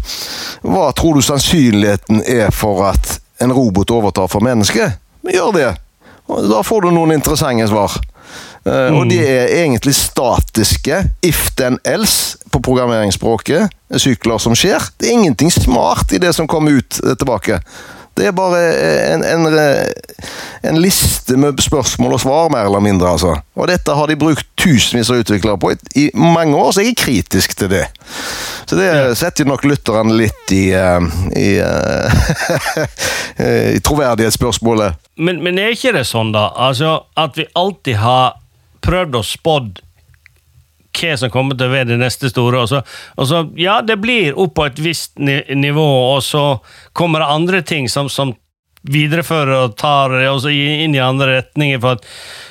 Hva 0.67 0.89
tror 0.99 1.19
du 1.19 1.23
sannsynligheten 1.23 2.25
er 2.27 2.51
for 2.55 2.89
at 2.91 3.21
en 3.43 3.55
robot 3.55 3.95
overtar 3.95 4.31
for 4.33 4.43
mennesket? 4.43 4.99
Gjør 5.29 5.53
det. 5.55 5.71
Da 6.29 6.63
får 6.67 6.85
du 6.85 6.91
noen 6.93 7.15
interessante 7.15 7.69
svar. 7.71 7.95
Mm. 8.69 8.97
Og 8.99 9.07
de 9.09 9.19
er 9.23 9.53
egentlig 9.63 9.95
statiske 9.97 10.99
if 11.25 11.49
then 11.57 11.79
else 11.87 12.37
på 12.53 12.61
programmeringsspråket. 12.61 13.71
Sykler 13.97 14.43
som 14.43 14.57
skjer. 14.59 14.83
Det 14.99 15.09
er 15.09 15.21
ingenting 15.21 15.53
smart 15.55 16.13
i 16.13 16.21
det 16.21 16.35
som 16.37 16.51
kommer 16.51 16.81
ut 16.81 17.01
eh, 17.05 17.15
tilbake. 17.17 17.63
Det 18.19 18.27
er 18.27 18.35
bare 18.35 18.61
en, 19.15 19.23
en, 19.25 19.47
en 20.69 20.81
liste 20.83 21.37
med 21.39 21.61
spørsmål 21.63 22.17
og 22.17 22.23
svar, 22.23 22.51
mer 22.53 22.67
eller 22.67 22.83
mindre. 22.83 23.13
altså. 23.15 23.37
Og 23.55 23.69
dette 23.71 23.95
har 23.95 24.11
de 24.11 24.19
brukt 24.19 24.47
tusenvis 24.59 25.11
av 25.13 25.23
utviklere 25.23 25.59
på 25.61 25.73
i, 25.73 25.79
i 26.03 26.07
mange 26.19 26.57
år, 26.59 26.73
så 26.75 26.83
jeg 26.83 26.97
er 26.97 27.03
kritisk 27.05 27.55
til 27.59 27.71
det. 27.73 27.85
Så 28.69 28.77
det 28.77 28.91
setter 29.17 29.45
jo 29.47 29.53
nok 29.53 29.65
lytterne 29.69 30.17
litt 30.19 30.53
i, 30.53 30.67
eh, 30.77 31.09
i, 31.39 31.49
eh, 31.63 32.19
i 33.79 33.83
troverdighetsspørsmålet. 33.87 34.99
Men, 35.19 35.41
men 35.45 35.61
er 35.63 35.77
ikke 35.77 35.95
det 35.97 36.05
sånn, 36.09 36.35
da? 36.35 36.51
Altså, 36.55 36.99
At 37.19 37.39
vi 37.39 37.47
alltid 37.59 38.03
har 38.03 38.37
prøvd 38.85 39.19
å 39.19 39.25
spådd 39.27 39.81
hva 40.99 41.17
som 41.21 41.31
kommer 41.35 41.59
til 41.59 41.69
å 41.69 41.75
være 41.77 41.93
det 41.93 42.01
neste 42.03 42.31
store. 42.33 42.65
Og 42.65 42.69
så, 42.73 42.83
og 43.17 43.31
så, 43.31 43.45
ja, 43.61 43.81
det 43.83 44.01
blir 44.03 44.37
opp 44.39 44.57
på 44.59 44.67
et 44.69 44.83
visst 44.83 45.17
nivå, 45.19 45.89
og 46.17 46.21
så 46.27 46.45
kommer 46.93 47.25
det 47.25 47.33
andre 47.39 47.63
ting 47.63 47.89
som, 47.93 48.11
som 48.13 48.35
viderefører 48.89 49.57
og 49.65 49.73
tar 49.79 50.13
det 50.15 50.29
også 50.31 50.53
inn 50.55 50.95
i 50.95 51.01
andre 51.03 51.41
retninger. 51.41 51.81
for 51.83 51.99
at 51.99 52.05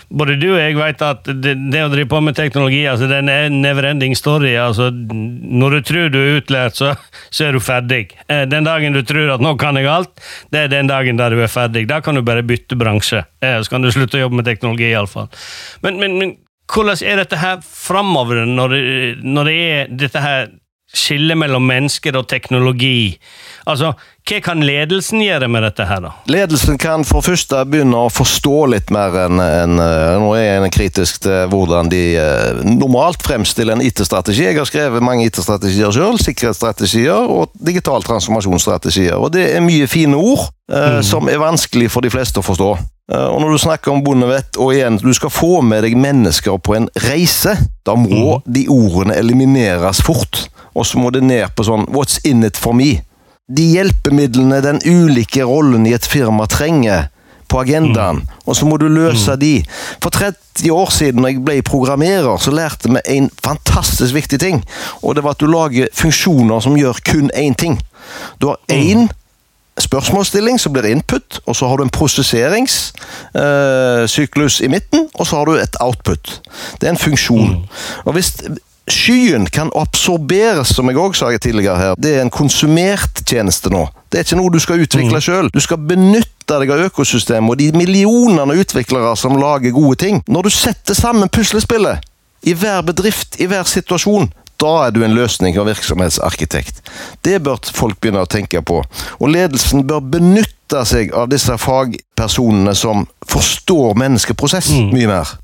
både 0.09 0.35
du 0.39 0.47
og 0.53 0.59
jeg 0.59 0.75
vet 0.77 1.01
at 1.03 1.27
det, 1.27 1.53
det 1.71 1.83
å 1.83 1.89
drive 1.91 2.07
på 2.11 2.19
med 2.23 2.35
teknologi 2.37 2.81
altså 2.87 3.07
det 3.09 3.17
er 3.19 3.47
en 3.47 3.61
never-ending 3.63 4.15
story. 4.15 4.53
altså 4.59 4.89
Når 4.91 5.77
du 5.77 5.79
tror 5.89 6.09
du 6.13 6.19
er 6.19 6.37
utlært, 6.41 6.79
så, 6.79 6.93
så 7.31 7.47
er 7.47 7.55
du 7.57 7.59
ferdig. 7.63 8.13
Eh, 8.27 8.45
Den 8.47 8.67
dagen 8.67 8.95
du 8.95 9.01
tror 9.07 9.33
at 9.35 9.43
nå 9.43 9.55
kan 9.59 9.79
jeg 9.79 9.89
alt, 9.91 10.11
det 10.51 10.65
er 10.65 10.73
den 10.75 10.91
dagen 10.91 11.19
der 11.19 11.35
du 11.35 11.41
er 11.43 11.51
ferdig. 11.51 11.87
Da 11.89 12.01
kan 12.03 12.15
du 12.15 12.23
bare 12.27 12.45
bytte 12.47 12.77
bransje. 12.79 13.23
Eh, 13.41 13.59
Så 13.63 13.71
kan 13.73 13.81
du 13.81 13.91
slutte 13.91 14.19
å 14.19 14.25
jobbe 14.27 14.41
med 14.41 14.47
teknologi, 14.47 14.91
iallfall. 14.91 15.31
Men, 15.83 15.99
men, 15.99 16.19
men 16.19 16.35
hvordan 16.73 17.03
er 17.07 17.23
dette 17.23 17.37
her 17.41 17.59
framover, 17.63 18.45
når, 18.45 18.69
det- 18.77 19.17
når 19.23 19.43
det 19.51 19.57
er 19.71 19.91
dette 20.05 20.19
her 20.23 20.47
skillet 20.87 21.35
mellom 21.37 21.65
mennesker 21.67 22.15
og 22.15 22.27
teknologi? 22.31 23.17
Altså, 23.67 23.89
hva 24.27 24.37
kan 24.43 24.61
ledelsen 24.63 25.19
gjøre 25.19 25.47
med 25.51 25.63
dette 25.63 25.83
her, 25.87 25.99
da? 26.03 26.11
Ledelsen 26.31 26.77
kan 26.79 27.03
for 27.07 27.21
første 27.23 27.59
begynne 27.67 27.99
å 27.99 28.09
forstå 28.11 28.53
litt 28.71 28.89
mer 28.95 29.15
enn 29.25 29.39
eh, 29.39 30.15
Nå 30.19 30.29
er 30.39 30.45
jeg 30.63 30.71
kritisk 30.77 31.19
til 31.25 31.47
hvordan 31.51 31.91
de 31.91 32.01
eh, 32.19 32.61
normalt 32.63 33.23
fremstiller 33.27 33.75
en 33.75 33.83
IT-strategi. 33.83 34.45
Jeg 34.47 34.57
har 34.61 34.67
skrevet 34.67 35.03
mange 35.03 35.27
IT-strategier 35.27 35.91
sjøl. 35.95 36.19
Sikkerhetsstrategier 36.23 37.19
og 37.35 37.51
digital 37.59 38.03
transformasjonsstrategier. 38.07 39.15
Og 39.19 39.31
det 39.35 39.49
er 39.57 39.63
mye 39.67 39.87
fine 39.91 40.15
ord 40.19 40.47
eh, 40.71 41.01
som 41.03 41.27
er 41.31 41.39
vanskelig 41.43 41.91
for 41.91 42.03
de 42.03 42.11
fleste 42.15 42.39
å 42.39 42.47
forstå. 42.47 42.71
Eh, 43.13 43.27
Og 43.27 43.41
når 43.41 43.51
du 43.51 43.57
snakker 43.57 43.91
om 43.91 44.03
bondevett, 44.03 44.57
og 44.57 44.73
igjen, 44.75 44.97
du 44.99 45.13
skal 45.13 45.31
få 45.31 45.61
med 45.61 45.83
deg 45.83 45.95
mennesker 45.97 46.57
på 46.59 46.75
en 46.75 46.89
reise, 47.07 47.55
da 47.87 47.95
må 47.95 48.41
de 48.45 48.67
ordene 48.69 49.15
elimineres 49.15 50.01
fort. 50.03 50.49
og 50.77 50.85
så 50.85 50.99
må 51.01 51.09
det 51.09 51.23
ned 51.23 51.49
på 51.55 51.63
sånn 51.65 51.87
What's 51.89 52.19
in 52.23 52.43
it 52.45 52.57
for 52.57 52.73
me? 52.77 53.01
De 53.49 53.63
hjelpemidlene 53.63 54.59
den 54.61 54.77
ulike 54.85 55.41
rollen 55.41 55.87
i 55.87 55.93
et 55.95 56.05
firma 56.05 56.45
trenger 56.45 57.07
på 57.47 57.61
agendaen, 57.63 58.19
og 58.45 58.55
så 58.55 58.67
må 58.67 58.77
du 58.77 58.85
løse 58.91 59.37
de. 59.39 59.63
For 60.03 60.11
30 60.11 60.69
år 60.69 60.91
siden 60.91 61.21
når 61.23 61.29
jeg 61.31 61.43
ble 61.47 61.61
programmerer, 61.63 62.37
så 62.37 62.51
lærte 62.51 62.91
vi 62.91 62.99
en 63.15 63.29
fantastisk 63.41 64.13
viktig 64.13 64.39
ting. 64.39 64.61
Og 65.01 65.15
det 65.15 65.23
var 65.23 65.31
at 65.33 65.39
du 65.39 65.47
lager 65.47 65.87
funksjoner 65.95 66.59
som 66.61 66.75
gjør 66.77 66.99
kun 67.07 67.31
én 67.33 67.55
ting. 67.55 67.79
Du 68.41 68.51
har 68.51 68.59
én 68.69 69.07
spørsmålsstilling 69.81 70.59
som 70.59 70.73
blir 70.73 70.85
input, 70.91 71.39
og 71.45 71.55
så 71.55 71.67
har 71.69 71.77
du 71.77 71.83
en 71.83 71.89
prosesseringssyklus 71.93 74.61
i 74.61 74.67
midten, 74.71 75.09
og 75.13 75.27
så 75.27 75.35
har 75.37 75.45
du 75.45 75.51
et 75.57 75.75
output. 75.81 76.41
Det 76.81 76.87
er 76.87 76.91
en 76.95 76.97
funksjon. 76.97 77.69
Og 78.05 78.13
hvis 78.13 78.33
skyen 78.87 79.47
kan 79.51 79.71
absorberes, 79.75 80.67
som 80.75 80.89
jeg 80.89 80.97
også 80.97 81.19
sa 81.19 81.37
tidligere 81.37 81.77
her, 81.77 81.95
det 81.99 82.15
er 82.15 82.21
en 82.23 82.33
konsumert 82.33 83.23
tjeneste 83.27 83.69
nå. 83.69 83.87
Det 84.11 84.19
er 84.19 84.23
ikke 84.23 84.39
noe 84.39 84.53
du 84.53 84.59
skal 84.63 84.83
utvikle 84.83 85.21
sjøl. 85.21 85.49
Du 85.53 85.59
skal 85.63 85.77
benytte 85.89 86.33
deg 86.47 86.71
av 86.71 86.85
økosystemet 86.87 87.51
og 87.51 87.57
de 87.59 87.71
millionene 87.75 88.55
utviklere 88.61 89.15
som 89.19 89.39
lager 89.39 89.75
gode 89.75 89.95
ting. 90.05 90.15
Når 90.27 90.41
du 90.47 90.51
setter 90.55 90.95
sammen 90.95 91.29
puslespillet 91.29 91.99
i 92.47 92.53
hver 92.55 92.81
bedrift, 92.87 93.35
i 93.43 93.45
hver 93.49 93.67
situasjon, 93.67 94.31
da 94.61 94.73
er 94.87 94.93
du 94.93 95.03
en 95.05 95.15
løsning 95.17 95.57
og 95.59 95.67
virksomhetsarkitekt. 95.69 96.81
Det 97.25 97.39
bør 97.45 97.61
folk 97.73 97.99
begynne 98.01 98.25
å 98.25 98.29
tenke 98.29 98.61
på. 98.65 98.81
Og 99.19 99.33
ledelsen 99.33 99.85
bør 99.87 100.05
benytte 100.17 100.83
seg 100.87 101.13
av 101.15 101.29
disse 101.31 101.55
fagpersonene 101.61 102.73
som 102.77 103.05
forstår 103.29 103.97
menneskeprosess 103.99 104.71
mye 104.93 105.09
mer. 105.09 105.37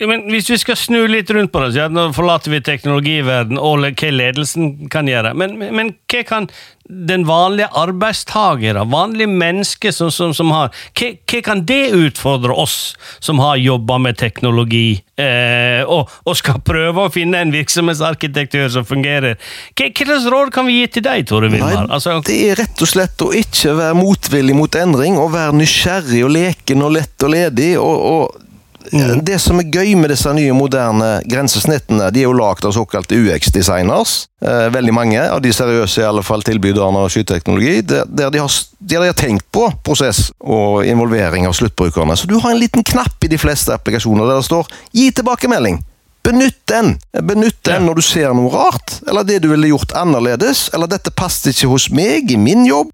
Men, 0.00 0.08
men 0.08 0.22
hvis 0.32 0.48
vi 0.48 0.56
skal 0.60 0.78
snu 0.80 1.00
litt 1.10 1.30
rundt 1.34 1.52
på 1.52 1.60
det, 1.60 1.74
så 1.74 1.84
ja, 1.84 1.88
nå 1.92 2.08
forlater 2.16 2.54
vi 2.54 2.62
teknologiverden 2.64 3.60
og 3.60 3.84
hva 3.84 4.12
ledelsen 4.14 4.88
kan 4.92 5.08
gjøre, 5.10 5.34
men, 5.36 5.58
men, 5.60 5.94
hva 6.08 6.22
kan 6.24 6.48
den 6.90 7.26
vanlige 7.28 7.68
arbeidstager, 7.78 8.80
vanlige 8.90 9.28
mennesker 9.30 9.92
som, 9.94 10.08
som, 10.10 10.32
som 10.34 10.50
har 10.54 10.72
hva, 10.72 11.10
hva 11.30 11.42
kan 11.46 11.62
det 11.68 11.92
utfordre 11.94 12.56
oss 12.56 12.96
som 13.22 13.38
har 13.44 13.60
jobba 13.60 14.00
med 14.02 14.18
teknologi, 14.18 15.02
eh, 15.20 15.84
og, 15.84 16.10
og 16.24 16.40
skal 16.40 16.64
prøve 16.66 17.04
å 17.06 17.12
finne 17.12 17.44
en 17.44 17.54
virksomhetsarkitektur 17.54 18.72
som 18.72 18.88
fungerer? 18.88 19.36
Hva, 19.76 19.92
slags 20.00 20.28
råd 20.32 20.52
kan 20.56 20.66
vi 20.70 20.80
gi 20.80 20.90
til 20.96 21.06
deg, 21.06 21.28
Tore 21.28 21.52
Vilmar? 21.52 21.90
Altså, 21.92 22.18
det 22.26 22.40
er 22.48 22.62
rett 22.64 22.82
og 22.82 22.90
slett 22.96 23.26
å 23.26 23.34
ikke 23.36 23.76
være 23.78 24.00
motvillig 24.00 24.56
mot 24.56 24.80
endring, 24.80 25.20
og 25.20 25.34
være 25.36 25.60
nysgjerrig 25.60 26.24
og 26.24 26.38
leken 26.40 26.88
og 26.88 26.96
lett 26.96 27.28
og 27.28 27.36
ledig. 27.36 27.74
og, 27.78 28.06
og 28.14 28.46
Det 28.90 29.38
som 29.38 29.60
er 29.60 29.68
gøy 29.70 29.92
med 29.98 30.10
disse 30.10 30.30
nye, 30.34 30.54
moderne 30.56 31.20
grensesnittene, 31.30 32.08
de 32.10 32.24
er 32.24 32.26
jo 32.26 32.34
lagd 32.34 32.66
av 32.66 32.74
såkalte 32.74 33.14
UX-designers. 33.14 34.14
Eh, 34.42 34.66
veldig 34.74 34.94
mange 34.94 35.20
av 35.22 35.42
de 35.44 35.52
seriøse 35.54 36.02
i 36.02 36.06
alle 36.08 36.24
fall 36.26 36.42
tilbyderne 36.46 37.04
av 37.04 37.10
skyteknologi, 37.12 37.84
der, 37.86 38.08
der, 38.08 38.32
de 38.34 38.42
har, 38.42 38.56
der 38.80 39.04
de 39.04 39.12
har 39.12 39.18
tenkt 39.18 39.46
på 39.54 39.68
prosess 39.86 40.30
og 40.40 40.82
involvering 40.88 41.46
av 41.46 41.54
sluttbrukerne. 41.58 42.18
Så 42.18 42.26
du 42.26 42.38
har 42.40 42.50
en 42.50 42.60
liten 42.60 42.86
knapp 42.86 43.22
i 43.22 43.30
de 43.30 43.38
fleste 43.38 43.76
applikasjoner 43.76 44.26
der 44.26 44.42
det 44.42 44.48
står 44.48 44.66
'gi 44.90 45.10
tilbakemelding'. 45.20 45.78
Benytt 46.26 46.66
den! 46.68 46.98
Benytt 47.22 47.62
den 47.64 47.86
når 47.86 48.00
du 48.00 48.02
ser 48.04 48.34
noe 48.36 48.50
rart, 48.52 48.98
eller 49.08 49.24
det 49.24 49.38
du 49.44 49.48
ville 49.54 49.70
gjort 49.70 49.94
annerledes, 49.96 50.68
eller 50.74 50.90
'dette 50.90 51.14
passet 51.14 51.54
ikke 51.54 51.70
hos 51.70 51.90
meg 51.94 52.30
i 52.30 52.36
min 52.36 52.66
jobb'. 52.66 52.90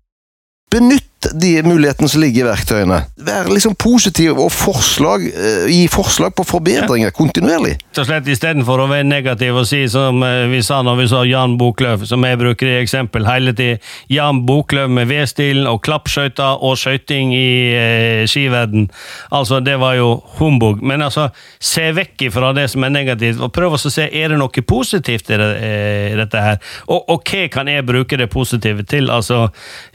Benytt 0.71 1.16
de 1.35 1.63
mulighetene 1.67 2.09
som 2.09 2.23
ligger 2.23 2.45
i 2.45 2.49
verktøyene. 2.51 3.01
Vær 3.27 3.51
liksom 3.51 3.75
positiv 3.79 4.39
og 4.39 4.51
forslag, 4.55 5.27
eh, 5.27 5.67
gi 5.73 5.87
forslag 5.93 6.35
på 6.37 6.45
forbedringer 6.47 7.11
kontinuerlig. 7.11 7.77
rett 7.77 7.99
og 7.99 8.07
slett 8.07 8.29
Istedenfor 8.29 8.83
å 8.83 8.89
være 8.91 9.07
negativ 9.07 9.57
og 9.57 9.67
si 9.67 9.87
som 9.89 10.23
eh, 10.23 10.47
vi 10.51 10.63
sa 10.63 10.83
når 10.83 10.97
vi 11.01 11.07
så 11.09 11.23
Jan 11.27 11.57
Boklöv, 11.59 12.05
som 12.07 12.23
jeg 12.23 12.39
bruker 12.39 12.67
i 12.67 12.81
eksempel 12.83 13.27
hele 13.27 13.53
tiden. 13.57 13.79
Jan 14.09 14.45
Boklöv 14.47 14.91
med 14.91 15.09
V-stilen 15.09 15.67
og 15.67 15.83
klappskøyter 15.87 16.63
og 16.63 16.77
skøyting 16.77 17.33
i 17.35 17.51
eh, 17.75 18.27
skiverden. 18.27 18.91
Altså, 19.31 19.61
det 19.61 19.79
var 19.81 19.97
jo 19.97 20.23
humbug. 20.39 20.83
Men 20.83 21.03
altså, 21.03 21.31
se 21.61 21.89
vekk 21.97 22.29
ifra 22.29 22.53
det 22.57 22.69
som 22.71 22.85
er 22.85 22.95
negativt, 22.95 23.41
og 23.41 23.53
prøv 23.57 23.77
å 23.77 23.81
se 23.81 24.07
er 24.07 24.33
det 24.33 24.39
noe 24.41 24.67
positivt 24.67 25.31
i, 25.31 25.41
det, 25.41 25.51
eh, 25.65 26.17
dette 26.19 26.43
her. 26.43 26.61
Og, 26.87 27.09
og 27.09 27.25
hva 27.27 27.47
kan 27.53 27.71
jeg 27.71 27.87
bruke 27.87 28.19
det 28.21 28.29
positive 28.33 28.85
til? 28.89 29.11
Altså, 29.11 29.47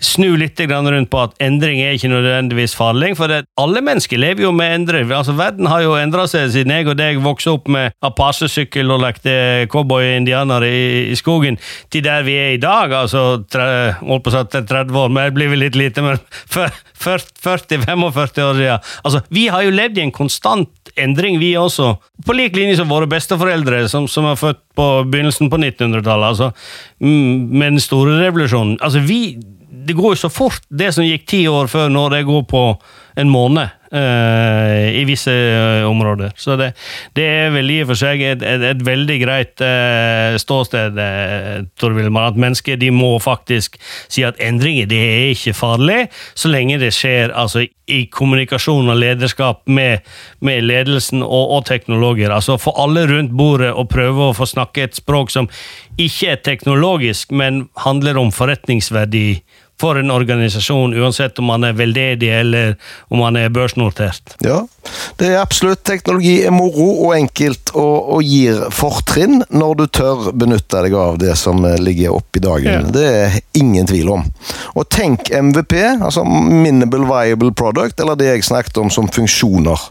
snu 0.01 0.33
litt 0.39 0.59
grann 0.61 0.89
rundt 0.89 1.09
på 1.11 1.20
at 1.23 1.35
endring 1.43 1.81
er 1.83 1.95
ikke 1.95 2.11
nødvendigvis 2.11 2.75
farlig, 2.77 3.13
for 3.19 3.31
det, 3.31 3.43
alle 3.61 3.83
mennesker 3.85 4.19
lever 4.21 4.45
jo 4.45 4.51
med 4.55 4.75
endring. 4.75 5.11
Altså, 5.11 5.35
verden 5.37 5.69
har 5.71 5.83
jo 5.85 5.95
endra 5.99 6.27
seg 6.29 6.51
siden 6.53 6.73
jeg 6.75 6.89
og 6.91 6.97
deg 6.99 7.21
vokste 7.23 7.55
opp 7.55 7.71
med 7.71 7.95
Apache-sykkel 8.05 8.91
og 8.93 9.03
lekte 9.05 9.33
cowboy-indianer 9.71 10.65
i, 10.67 10.83
i 11.11 11.17
skogen, 11.19 11.59
til 11.91 12.05
der 12.05 12.25
vi 12.27 12.37
er 12.39 12.55
i 12.55 12.61
dag. 12.61 12.93
Altså, 13.03 13.43
tre, 13.51 13.67
holdt 14.01 14.25
på 14.25 14.33
å 14.33 14.37
si 14.37 14.63
30 14.73 15.01
år, 15.03 15.11
men 15.13 15.29
det 15.29 15.37
blir 15.37 15.51
vel 15.53 15.65
litt 15.65 15.79
lite, 15.79 16.05
men 16.05 16.21
40-45 17.01 18.05
år 18.05 18.59
siden. 18.59 18.91
Altså, 19.03 19.23
vi 19.33 19.47
har 19.51 19.65
jo 19.65 19.73
levd 19.73 19.97
i 19.97 20.05
en 20.05 20.15
konstant 20.15 20.91
endring, 20.99 21.39
vi 21.39 21.53
også. 21.57 21.95
På 22.25 22.35
lik 22.35 22.55
linje 22.57 22.77
som 22.79 22.91
våre 22.91 23.09
besteforeldre, 23.09 23.85
som, 23.91 24.07
som 24.11 24.27
er 24.29 24.39
født 24.39 24.61
på 24.77 24.87
begynnelsen 25.11 25.49
på 25.51 25.59
1900-tallet, 25.59 26.27
altså, 26.33 26.51
mm, 26.99 27.49
med 27.51 27.75
den 27.75 27.83
store 27.83 28.19
revolusjonen. 28.21 28.77
Altså, 28.81 29.03
vi 29.05 29.39
det 29.71 29.95
går 29.95 30.15
jo 30.15 30.23
så 30.25 30.29
fort, 30.29 30.65
det 30.69 30.91
som 30.95 31.05
gikk 31.05 31.29
ti 31.31 31.45
år 31.47 31.71
før 31.71 31.91
nå, 31.93 32.09
det 32.11 32.25
går 32.27 32.43
på 32.49 32.65
en 33.19 33.29
måned 33.31 33.69
eh, 33.91 34.99
i 34.99 35.03
visse 35.07 35.31
eh, 35.31 35.83
områder. 35.87 36.31
Så 36.39 36.55
det, 36.59 36.71
det 37.17 37.25
er 37.27 37.51
vel 37.55 37.71
i 37.73 37.81
og 37.83 37.91
for 37.91 37.99
seg 37.99 38.23
et, 38.23 38.45
et, 38.45 38.63
et 38.71 38.85
veldig 38.87 39.17
greit 39.23 39.63
eh, 39.65 40.37
ståsted, 40.41 40.99
Tor 41.79 41.95
Vilmar, 41.97 42.31
at 42.31 42.39
mennesker 42.39 42.79
de 42.79 42.91
må 42.95 43.13
faktisk 43.23 43.77
si 44.11 44.25
at 44.27 44.39
endringer 44.43 44.89
det 44.91 45.01
er 45.01 45.27
ikke 45.33 45.55
farlig, 45.57 45.99
så 46.35 46.51
lenge 46.51 46.79
det 46.81 46.93
skjer 46.95 47.35
altså, 47.35 47.65
i 47.91 48.05
kommunikasjon 48.11 48.91
og 48.91 48.99
lederskap 49.01 49.63
med, 49.67 50.07
med 50.39 50.63
ledelsen 50.63 51.23
og, 51.25 51.57
og 51.57 51.65
teknologer. 51.67 52.31
Altså 52.31 52.59
Få 52.61 52.75
alle 52.79 53.07
rundt 53.09 53.35
bordet 53.35 53.73
og 53.75 53.89
prøve 53.91 54.29
å 54.29 54.37
få 54.37 54.47
snakke 54.47 54.87
et 54.87 54.99
språk 54.99 55.33
som 55.33 55.51
ikke 55.99 56.31
er 56.31 56.45
teknologisk, 56.45 57.33
men 57.35 57.65
handler 57.83 58.19
om 58.21 58.31
forretningsverdi 58.33 59.41
for 59.81 59.99
en 59.99 60.13
organisasjon, 60.13 60.93
uansett 60.97 61.39
om 61.41 61.49
man 61.49 61.65
er 61.65 61.75
veldedig 61.77 62.29
eller 62.37 62.75
om 63.09 63.21
man 63.23 63.39
er 63.39 63.51
børsnotert. 63.53 64.35
Ja, 64.45 64.61
det 65.19 65.31
er 65.31 65.41
absolutt. 65.41 65.83
Teknologi 65.87 66.37
er 66.45 66.53
moro 66.55 66.89
og 67.07 67.15
enkelt 67.17 67.73
og, 67.73 67.95
og 68.17 68.25
gir 68.25 68.61
fortrinn 68.75 69.41
når 69.49 69.79
du 69.79 69.85
tør 69.99 70.29
benytte 70.31 70.83
deg 70.85 70.97
av 70.97 71.17
det 71.21 71.35
som 71.39 71.63
ligger 71.81 72.17
oppi 72.17 72.43
dagen. 72.43 72.89
Ja. 72.89 72.93
Det 72.93 73.07
er 73.07 73.39
ingen 73.57 73.89
tvil 73.89 74.13
om. 74.13 74.27
Og 74.75 74.87
tenk 74.93 75.31
MVP, 75.33 75.77
altså 75.97 76.25
Minable 76.25 77.07
Viable 77.09 77.53
Product, 77.57 77.99
eller 77.99 78.19
det 78.19 78.31
jeg 78.31 78.47
snakket 78.47 78.81
om 78.83 78.93
som 78.93 79.09
funksjoner. 79.11 79.89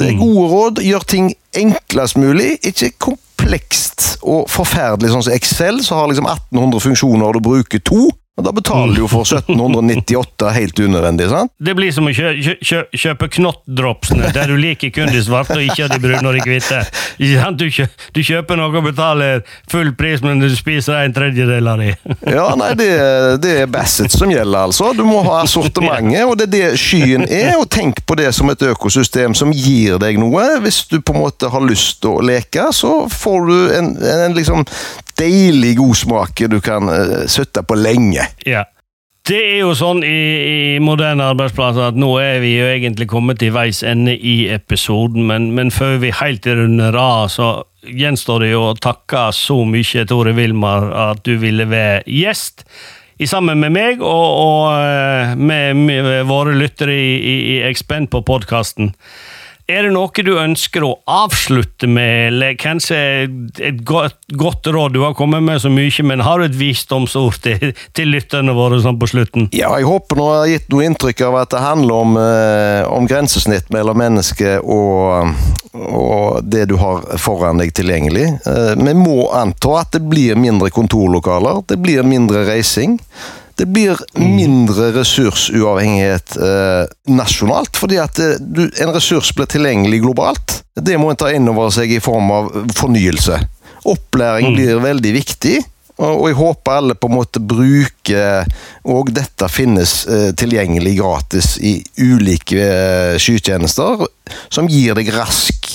Det 0.00 0.08
er 0.08 0.16
gode 0.16 0.46
råd, 0.48 0.80
gjør 0.86 1.04
ting 1.04 1.32
enklest 1.58 2.16
mulig, 2.16 2.54
ikke 2.64 2.94
komplekst 3.02 4.16
og 4.22 4.48
forferdelig. 4.50 5.12
Sånn 5.12 5.26
som 5.26 5.34
Excel, 5.36 5.82
som 5.84 6.00
har 6.00 6.08
liksom 6.10 6.28
1800 6.30 6.84
funksjoner, 6.86 7.28
og 7.28 7.36
du 7.36 7.44
bruker 7.44 7.82
to. 7.84 8.06
Og 8.42 8.48
Da 8.48 8.52
betaler 8.56 8.96
du 8.96 9.04
jo 9.04 9.08
for 9.10 9.22
1798 9.22 10.48
helt 10.56 10.80
unødvendig, 10.82 11.28
sant? 11.30 11.52
Det 11.62 11.76
blir 11.78 11.92
som 11.94 12.08
å 12.10 12.14
kjø 12.14 12.32
kjø 12.42 12.54
kjø 12.58 12.80
kjøpe 13.02 13.28
knottdropsene, 13.36 14.32
der 14.34 14.50
du 14.50 14.56
liker 14.58 14.90
kun 14.94 15.12
de 15.14 15.20
svarte 15.22 15.54
og 15.54 15.62
ikke 15.62 15.86
de 15.92 15.98
brune 16.02 16.26
og 16.26 16.34
de 16.34 16.42
hvite. 16.48 16.80
Du, 17.60 17.66
kjø 17.70 17.86
du 18.16 18.20
kjøper 18.26 18.58
noe 18.58 18.72
og 18.74 18.88
betaler 18.88 19.44
full 19.70 19.92
pris, 19.94 20.24
men 20.26 20.42
du 20.42 20.48
spiser 20.50 21.04
en 21.04 21.14
tredjedel 21.14 21.70
av 21.70 21.82
de. 21.84 21.92
Ja, 22.32 22.48
nei, 22.58 22.72
det, 22.78 22.88
det 23.44 23.52
er 23.62 23.70
Bassett 23.70 24.14
som 24.14 24.30
gjelder, 24.32 24.66
altså. 24.66 24.90
Du 24.96 25.04
må 25.06 25.20
ha 25.26 25.42
sortimentet, 25.50 26.24
og 26.26 26.34
det 26.40 26.48
er 26.48 26.52
det 26.52 26.80
skyen 26.80 27.26
er. 27.28 27.54
Og 27.60 27.68
tenk 27.70 28.02
på 28.08 28.16
det 28.18 28.30
som 28.34 28.50
et 28.50 28.66
økosystem 28.72 29.36
som 29.38 29.52
gir 29.54 30.00
deg 30.02 30.18
noe. 30.18 30.48
Hvis 30.64 30.82
du 30.90 30.98
på 30.98 31.14
en 31.14 31.22
måte 31.22 31.52
har 31.52 31.66
lyst 31.66 32.00
til 32.02 32.16
å 32.16 32.24
leke, 32.24 32.70
så 32.74 33.04
får 33.12 33.48
du 33.50 33.56
en, 33.78 33.94
en 34.02 34.36
liksom 34.38 34.66
deilig 35.22 35.76
godsmak 35.78 36.44
du 36.50 36.60
kan 36.64 36.90
uh, 36.90 37.24
sitte 37.30 37.64
på 37.64 37.78
lenge. 37.78 38.26
Ja. 38.46 38.66
Det 39.22 39.38
er 39.38 39.60
jo 39.60 39.74
sånn 39.78 40.00
i, 40.02 40.22
i 40.50 40.78
moderne 40.82 41.28
arbeidsplasser 41.30 41.92
at 41.92 41.98
nå 41.98 42.08
er 42.18 42.40
vi 42.42 42.56
jo 42.56 42.66
egentlig 42.66 43.06
kommet 43.12 43.38
til 43.38 43.52
veis 43.54 43.84
ende 43.86 44.16
i 44.18 44.48
episoden, 44.50 45.28
men, 45.28 45.52
men 45.54 45.70
før 45.70 46.00
vi 46.02 46.10
helt 46.18 46.48
runder 46.50 46.98
av, 46.98 47.28
så 47.30 47.52
gjenstår 47.86 48.42
det 48.42 48.50
jo 48.50 48.64
å 48.72 48.74
takke 48.74 49.28
så 49.36 49.60
mye, 49.68 50.02
Tore 50.10 50.34
Vilmar, 50.34 50.88
at 51.12 51.22
du 51.26 51.36
ville 51.38 51.68
være 51.70 52.02
gjest. 52.10 52.66
Sammen 53.22 53.60
med 53.62 53.70
meg 53.70 54.00
og, 54.02 54.08
og 54.42 54.64
eh, 54.74 55.36
med, 55.38 55.78
med 55.78 56.26
våre 56.26 56.56
lyttere 56.58 56.96
i, 56.98 57.12
i, 57.14 57.34
i 57.52 57.58
Expend 57.68 58.10
på 58.10 58.24
podkasten. 58.26 58.90
Er 59.70 59.86
det 59.86 59.92
noe 59.94 60.24
du 60.26 60.32
ønsker 60.42 60.82
å 60.82 60.90
avslutte 61.06 61.86
med, 61.86 62.32
eller 62.32 62.56
kanskje 62.58 62.96
et 63.62 63.82
godt, 63.86 64.66
råd? 64.66 64.96
Du 64.96 65.02
har 65.04 65.14
kommet 65.14 65.44
med 65.46 65.60
så 65.62 65.70
mye, 65.70 66.04
men 66.06 66.24
har 66.26 66.40
du 66.40 66.48
et 66.48 66.56
visdomsord 66.58 67.38
til, 67.44 67.70
til 67.96 68.10
lytterne 68.10 68.56
våre 68.56 68.80
sånn 68.82 68.98
på 68.98 69.08
slutten? 69.12 69.46
Ja, 69.54 69.70
jeg 69.78 69.86
håper 69.86 70.18
nå 70.18 70.28
jeg 70.32 70.40
har 70.40 70.50
gitt 70.52 70.72
noe 70.74 70.88
inntrykk 70.88 71.24
av 71.28 71.38
at 71.44 71.54
det 71.54 71.62
handler 71.62 72.06
om, 72.06 72.18
eh, 72.18 72.80
om 72.90 73.06
grensesnitt 73.10 73.70
mellom 73.74 74.00
mennesket 74.02 74.66
og, 74.66 75.30
og 75.78 76.42
det 76.42 76.66
du 76.72 76.76
har 76.82 77.06
foran 77.22 77.62
deg 77.62 77.74
tilgjengelig. 77.78 78.26
Eh, 78.42 78.72
vi 78.82 78.96
må 78.98 79.28
anta 79.36 79.78
at 79.84 79.94
det 79.94 80.02
blir 80.10 80.38
mindre 80.40 80.72
kontorlokaler, 80.74 81.62
det 81.70 81.78
blir 81.82 82.02
mindre 82.06 82.44
reising. 82.50 82.98
Det 83.56 83.66
blir 83.68 83.98
mindre 84.18 84.90
ressursuavhengighet 84.96 86.36
eh, 86.36 86.84
nasjonalt, 87.12 87.76
fordi 87.78 87.98
at 88.02 88.20
eh, 88.22 88.38
du, 88.40 88.64
en 88.82 88.94
ressurs 88.94 89.32
blir 89.36 89.50
tilgjengelig 89.50 90.02
globalt. 90.04 90.62
Det 90.74 90.96
må 91.00 91.10
en 91.12 91.20
ta 91.20 91.32
inn 91.32 91.48
over 91.52 91.72
seg 91.74 91.92
i 91.92 92.00
form 92.02 92.32
av 92.32 92.50
fornyelse. 92.76 93.38
Opplæring 93.92 94.54
blir 94.56 94.82
veldig 94.82 95.14
viktig. 95.18 95.58
Og 96.00 96.24
jeg 96.30 96.36
håper 96.38 96.78
alle 96.78 96.94
på 96.96 97.08
en 97.10 97.16
måte 97.18 97.40
bruker 97.44 98.48
Og 98.88 99.10
dette 99.14 99.48
finnes 99.52 99.92
eh, 100.08 100.30
tilgjengelig 100.38 100.94
gratis 100.98 101.54
i 101.60 101.76
ulike 102.00 102.56
eh, 102.58 103.18
skytjenester, 103.20 104.06
som 104.52 104.70
gir 104.70 104.96
deg 104.96 105.12
rask, 105.14 105.68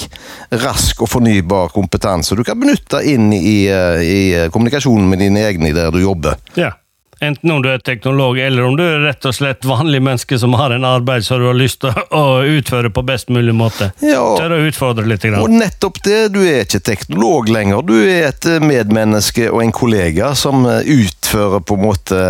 rask 0.64 1.04
og 1.06 1.12
fornybar 1.12 1.72
kompetanse 1.76 2.36
du 2.36 2.44
kan 2.48 2.60
benytte 2.60 3.04
inn 3.08 3.30
i, 3.36 3.70
eh, 3.72 4.02
i 4.02 4.20
kommunikasjonen 4.52 5.08
med 5.12 5.24
dine 5.24 5.46
egne 5.48 5.72
der 5.76 5.94
du 5.94 6.02
jobber. 6.02 6.40
Ja. 6.58 6.74
Enten 7.20 7.52
om 7.52 7.62
du 7.62 7.70
er 7.72 7.80
teknolog, 7.82 8.40
eller 8.40 8.64
om 8.64 8.76
du 8.78 8.84
er 8.86 9.00
rett 9.02 9.26
og 9.26 9.34
slett 9.34 9.66
vanlig 9.66 10.02
menneske 10.06 10.38
som 10.40 10.54
har 10.54 10.76
en 10.76 10.86
arbeid 10.86 11.26
som 11.26 11.42
du 11.42 11.48
har 11.50 11.58
lyst 11.58 11.82
til 11.82 11.96
å 12.14 12.44
utføre 12.46 12.92
på 12.94 13.02
best 13.08 13.32
mulig 13.34 13.56
måte. 13.58 13.90
Ja. 14.06 14.22
Tør 14.38 14.58
å 14.58 14.60
utfordre 14.68 15.06
litt. 15.10 15.26
Og 15.26 15.50
nettopp 15.50 15.98
det, 16.06 16.20
du 16.36 16.44
er 16.46 16.62
ikke 16.68 16.84
teknolog 16.92 17.50
lenger. 17.50 17.82
Du 17.88 17.96
er 17.98 18.30
et 18.30 18.46
eh, 18.46 18.62
medmenneske 18.62 19.50
og 19.50 19.64
en 19.64 19.74
kollega 19.74 20.34
som 20.38 20.68
eh, 20.70 20.86
utfører 20.86 21.66
på 21.66 21.80
en 21.80 21.86
måte 21.88 22.22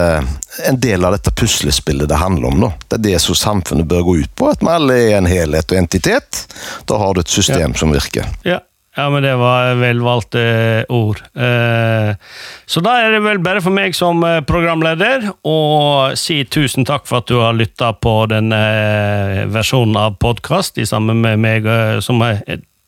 en 0.68 0.80
del 0.82 1.06
av 1.06 1.18
dette 1.18 1.36
puslespillet 1.36 2.08
det 2.10 2.22
handler 2.22 2.54
om. 2.54 2.64
nå. 2.64 2.72
Det 2.88 3.02
er 3.02 3.06
det 3.10 3.20
som 3.24 3.36
samfunnet 3.36 3.90
bør 3.92 4.08
gå 4.08 4.18
ut 4.24 4.34
på, 4.40 4.50
at 4.56 4.64
vi 4.64 4.72
alle 4.72 4.98
er 5.04 5.20
en 5.20 5.30
helhet 5.30 5.72
og 5.72 5.84
entitet. 5.84 6.46
Da 6.88 6.98
har 7.02 7.14
du 7.14 7.22
et 7.22 7.38
system 7.38 7.76
som 7.76 7.92
virker. 7.94 8.26
Ja. 8.48 8.62
Ja, 8.98 9.10
men 9.14 9.22
det 9.22 9.36
var 9.38 9.76
velvalgte 9.78 10.42
ord. 10.90 11.20
Eh, 11.38 12.16
så 12.66 12.82
da 12.82 12.96
er 13.04 13.14
det 13.14 13.20
vel 13.26 13.42
bare 13.46 13.62
for 13.62 13.76
meg 13.76 13.94
som 13.98 14.24
eh, 14.26 14.40
programleder 14.48 15.28
å 15.46 15.58
si 16.18 16.40
tusen 16.50 16.88
takk 16.88 17.06
for 17.06 17.22
at 17.22 17.30
du 17.30 17.38
har 17.38 17.54
lytta 17.58 17.92
på 18.02 18.16
denne 18.32 18.58
eh, 18.58 19.44
versjonen 19.54 20.00
av 20.02 20.18
podkast 20.22 20.82
sammen 20.90 21.22
med 21.22 21.38
meg 21.44 21.70
eh, 21.70 22.00
som 22.02 22.24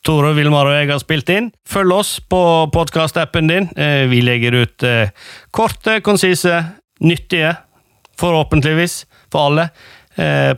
Tore, 0.02 0.32
Vilmar 0.34 0.66
og 0.66 0.74
jeg 0.78 0.88
har 0.90 1.00
spilt 1.02 1.30
inn. 1.30 1.50
Følg 1.68 1.92
oss 1.92 2.12
på 2.24 2.42
podkastappen 2.74 3.50
din. 3.50 3.70
Eh, 3.76 4.08
Vi 4.10 4.22
legger 4.24 4.56
ut 4.64 4.82
eh, 4.82 5.14
korte, 5.54 6.00
konsise, 6.02 6.64
nyttige, 7.04 7.54
forhåpentligvis 8.18 9.04
for 9.30 9.50
alle, 9.50 9.68
eh, 9.70 9.99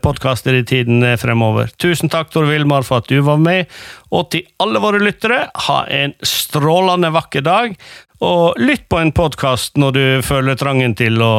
podkaster 0.02 0.56
i 0.58 0.64
tiden 0.66 1.02
eh, 1.06 1.18
fremover. 1.20 1.70
Tusen 1.80 2.10
takk, 2.12 2.32
Tor 2.32 2.48
Vilmar, 2.50 2.86
for 2.86 3.02
at 3.02 3.10
du 3.10 3.20
var 3.26 3.40
med. 3.42 3.70
Og 4.12 4.30
til 4.34 4.46
alle 4.62 4.82
våre 4.82 5.02
lyttere, 5.02 5.44
ha 5.68 5.78
en 5.90 6.16
strålende 6.26 7.12
vakker 7.14 7.46
dag. 7.46 7.76
Og 8.22 8.58
lytt 8.62 8.86
på 8.90 9.00
en 9.02 9.12
podkast 9.14 9.78
når 9.80 9.96
du 9.96 10.04
føler 10.26 10.58
trangen 10.58 10.94
til 10.98 11.18
å 11.22 11.34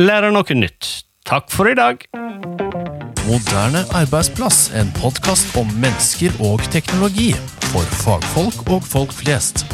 lære 0.00 0.32
noe 0.34 0.58
nytt. 0.58 1.04
Takk 1.24 1.48
for 1.52 1.70
i 1.70 1.76
dag. 1.78 2.02
Moderne 3.24 3.84
arbeidsplass, 3.96 4.68
en 4.76 4.90
podkast 4.98 5.54
om 5.56 5.70
mennesker 5.80 6.34
og 6.44 6.60
teknologi. 6.74 7.32
For 7.70 7.96
fagfolk 8.04 8.68
og 8.68 8.84
folk 8.84 9.16
flest. 9.22 9.64